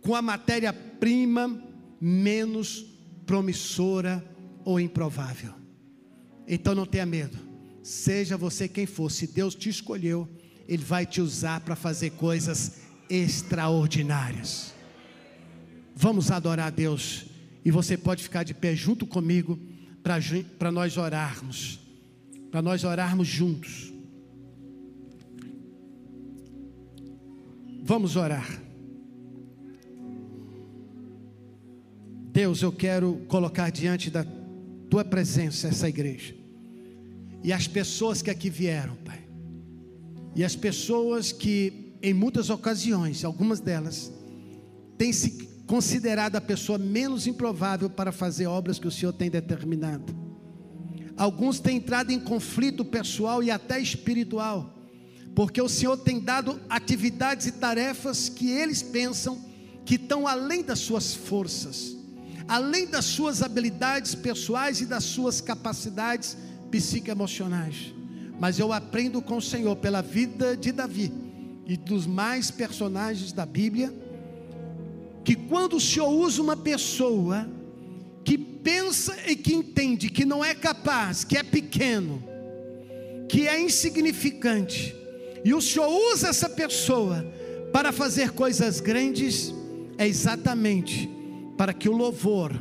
com 0.00 0.14
a 0.14 0.22
matéria-prima 0.22 1.62
menos 2.00 2.86
promissora 3.30 4.24
ou 4.64 4.80
improvável. 4.80 5.54
Então 6.48 6.74
não 6.74 6.84
tenha 6.84 7.06
medo, 7.06 7.38
seja 7.80 8.36
você 8.36 8.66
quem 8.66 8.86
for, 8.86 9.08
se 9.08 9.28
Deus 9.28 9.54
te 9.54 9.68
escolheu, 9.68 10.28
Ele 10.66 10.82
vai 10.82 11.06
te 11.06 11.20
usar 11.20 11.60
para 11.60 11.76
fazer 11.76 12.10
coisas 12.10 12.80
extraordinárias. 13.08 14.74
Vamos 15.94 16.32
adorar 16.32 16.66
a 16.66 16.70
Deus, 16.70 17.26
e 17.64 17.70
você 17.70 17.96
pode 17.96 18.24
ficar 18.24 18.42
de 18.42 18.52
pé 18.52 18.74
junto 18.74 19.06
comigo 19.06 19.56
para 20.58 20.72
nós 20.72 20.96
orarmos 20.96 21.78
para 22.50 22.60
nós 22.60 22.82
orarmos 22.82 23.28
juntos. 23.28 23.92
Vamos 27.84 28.16
orar. 28.16 28.60
Deus, 32.32 32.62
eu 32.62 32.70
quero 32.70 33.24
colocar 33.26 33.70
diante 33.70 34.08
da 34.08 34.24
tua 34.88 35.04
presença 35.04 35.68
essa 35.68 35.88
igreja. 35.88 36.34
E 37.42 37.52
as 37.52 37.66
pessoas 37.66 38.22
que 38.22 38.30
aqui 38.30 38.48
vieram, 38.48 38.94
Pai. 38.96 39.20
E 40.36 40.44
as 40.44 40.54
pessoas 40.54 41.32
que, 41.32 41.92
em 42.00 42.14
muitas 42.14 42.48
ocasiões, 42.48 43.24
algumas 43.24 43.58
delas, 43.58 44.12
têm 44.96 45.12
se 45.12 45.48
considerado 45.66 46.36
a 46.36 46.40
pessoa 46.40 46.78
menos 46.78 47.26
improvável 47.26 47.90
para 47.90 48.12
fazer 48.12 48.46
obras 48.46 48.78
que 48.78 48.86
o 48.86 48.90
Senhor 48.90 49.12
tem 49.12 49.28
determinado. 49.28 50.14
Alguns 51.16 51.58
têm 51.58 51.78
entrado 51.78 52.12
em 52.12 52.20
conflito 52.20 52.84
pessoal 52.84 53.42
e 53.42 53.50
até 53.50 53.80
espiritual, 53.80 54.78
porque 55.34 55.60
o 55.60 55.68
Senhor 55.68 55.96
tem 55.96 56.20
dado 56.20 56.60
atividades 56.68 57.46
e 57.46 57.52
tarefas 57.52 58.28
que 58.28 58.50
eles 58.50 58.82
pensam 58.82 59.44
que 59.84 59.96
estão 59.96 60.26
além 60.26 60.62
das 60.62 60.78
suas 60.78 61.14
forças, 61.14 61.96
além 62.50 62.84
das 62.84 63.04
suas 63.04 63.42
habilidades 63.42 64.12
pessoais 64.12 64.80
e 64.80 64.86
das 64.86 65.04
suas 65.04 65.40
capacidades 65.40 66.36
psicoemocionais. 66.68 67.94
Mas 68.40 68.58
eu 68.58 68.72
aprendo 68.72 69.22
com 69.22 69.36
o 69.36 69.42
Senhor 69.42 69.76
pela 69.76 70.02
vida 70.02 70.56
de 70.56 70.72
Davi 70.72 71.12
e 71.64 71.76
dos 71.76 72.08
mais 72.08 72.50
personagens 72.50 73.30
da 73.30 73.46
Bíblia, 73.46 73.94
que 75.24 75.36
quando 75.36 75.76
o 75.76 75.80
Senhor 75.80 76.08
usa 76.08 76.42
uma 76.42 76.56
pessoa, 76.56 77.48
que 78.24 78.36
pensa 78.36 79.16
e 79.28 79.36
que 79.36 79.54
entende 79.54 80.10
que 80.10 80.24
não 80.24 80.44
é 80.44 80.52
capaz, 80.52 81.22
que 81.22 81.38
é 81.38 81.44
pequeno, 81.44 82.20
que 83.28 83.46
é 83.46 83.60
insignificante, 83.60 84.92
e 85.44 85.54
o 85.54 85.60
Senhor 85.60 85.88
usa 86.12 86.30
essa 86.30 86.48
pessoa 86.48 87.24
para 87.72 87.92
fazer 87.92 88.32
coisas 88.32 88.80
grandes, 88.80 89.54
é 89.96 90.08
exatamente 90.08 91.19
para 91.60 91.74
que 91.74 91.90
o 91.90 91.92
louvor 91.94 92.54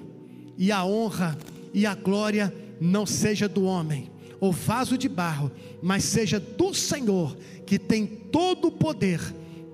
e 0.58 0.74
a 0.74 0.84
honra 0.84 1.38
e 1.74 1.86
a 1.86 1.96
glória 1.96 2.54
não 2.82 3.06
seja 3.06 3.48
do 3.48 3.64
homem 3.64 4.12
ou 4.42 4.52
vaso 4.52 4.98
de 4.98 5.08
barro, 5.08 5.50
mas 5.82 6.04
seja 6.04 6.38
do 6.38 6.74
Senhor, 6.74 7.38
que 7.66 7.80
tem 7.80 8.06
todo 8.06 8.68
o 8.68 8.72
poder, 8.72 9.22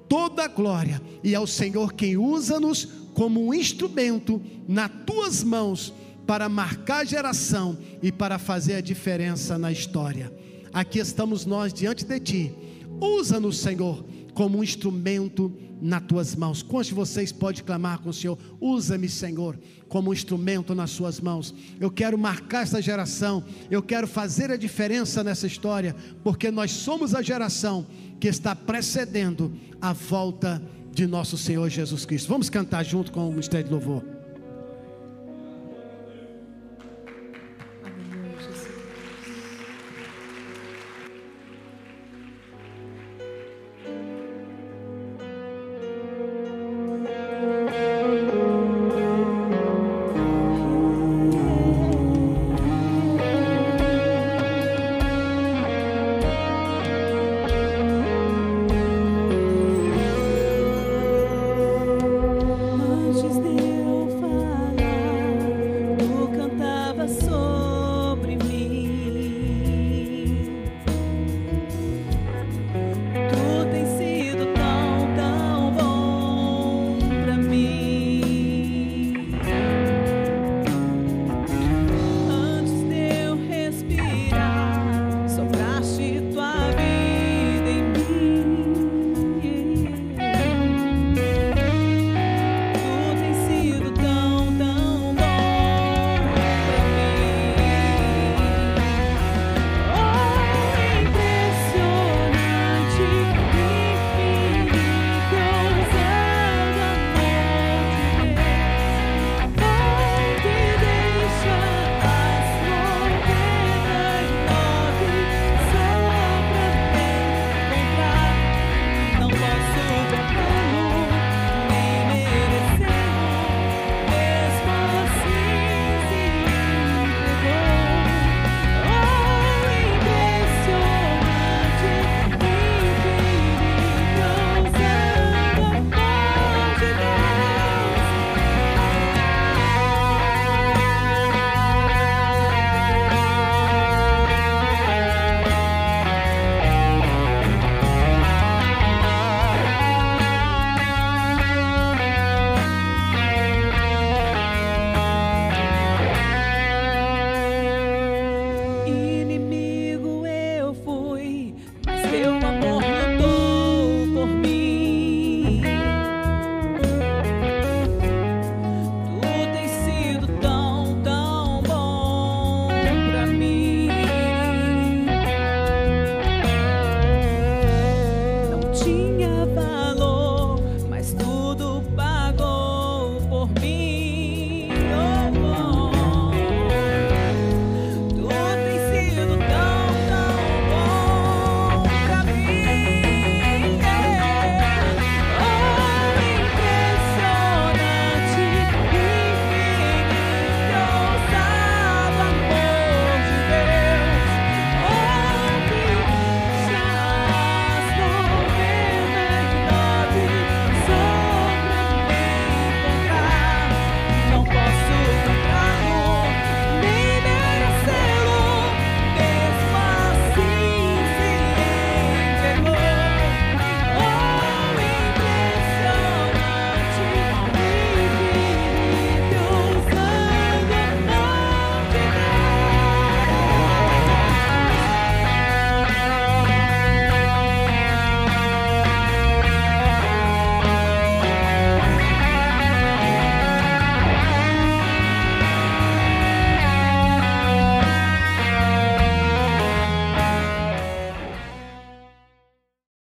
toda 0.07 0.43
a 0.43 0.47
glória, 0.47 1.01
e 1.23 1.33
é 1.33 1.39
o 1.39 1.47
Senhor 1.47 1.93
quem 1.93 2.15
usa-nos 2.15 2.85
como 3.15 3.47
um 3.47 3.51
instrumento 3.51 4.39
nas 4.67 4.91
tuas 5.07 5.43
mãos 5.43 5.91
para 6.27 6.47
marcar 6.47 7.03
geração 7.03 7.79
e 8.03 8.11
para 8.11 8.37
fazer 8.37 8.75
a 8.75 8.81
diferença 8.81 9.57
na 9.57 9.71
história. 9.71 10.31
Aqui 10.71 10.99
estamos 10.99 11.47
nós 11.47 11.73
diante 11.73 12.05
de 12.05 12.19
ti. 12.19 12.53
Usa-nos, 13.01 13.57
Senhor, 13.57 14.05
como 14.35 14.59
um 14.59 14.63
instrumento 14.63 15.51
nas 15.81 16.03
tuas 16.03 16.35
mãos. 16.35 16.61
Quantos 16.61 16.87
de 16.87 16.93
vocês 16.93 17.31
pode 17.31 17.63
clamar 17.63 17.99
com 17.99 18.09
o 18.09 18.13
Senhor? 18.13 18.37
Usa-me, 18.59 19.09
Senhor, 19.09 19.57
como 19.87 20.09
um 20.09 20.13
instrumento 20.13 20.75
nas 20.75 20.91
suas 20.91 21.19
mãos. 21.19 21.55
Eu 21.79 21.89
quero 21.89 22.17
marcar 22.17 22.63
essa 22.63 22.81
geração, 22.81 23.43
eu 23.71 23.81
quero 23.81 24.07
fazer 24.07 24.51
a 24.51 24.57
diferença 24.57 25.23
nessa 25.23 25.47
história, 25.47 25.95
porque 26.23 26.51
nós 26.51 26.71
somos 26.71 27.15
a 27.15 27.21
geração 27.21 27.87
que 28.19 28.27
está 28.27 28.53
precedendo 28.53 29.53
a 29.81 29.93
volta 29.93 30.61
de 30.93 31.07
nosso 31.07 31.37
Senhor 31.37 31.69
Jesus 31.69 32.05
Cristo. 32.05 32.27
Vamos 32.27 32.49
cantar 32.49 32.83
junto 32.83 33.11
com 33.11 33.27
o 33.27 33.31
Ministério 33.31 33.65
de 33.65 33.71
Louvor. 33.71 34.14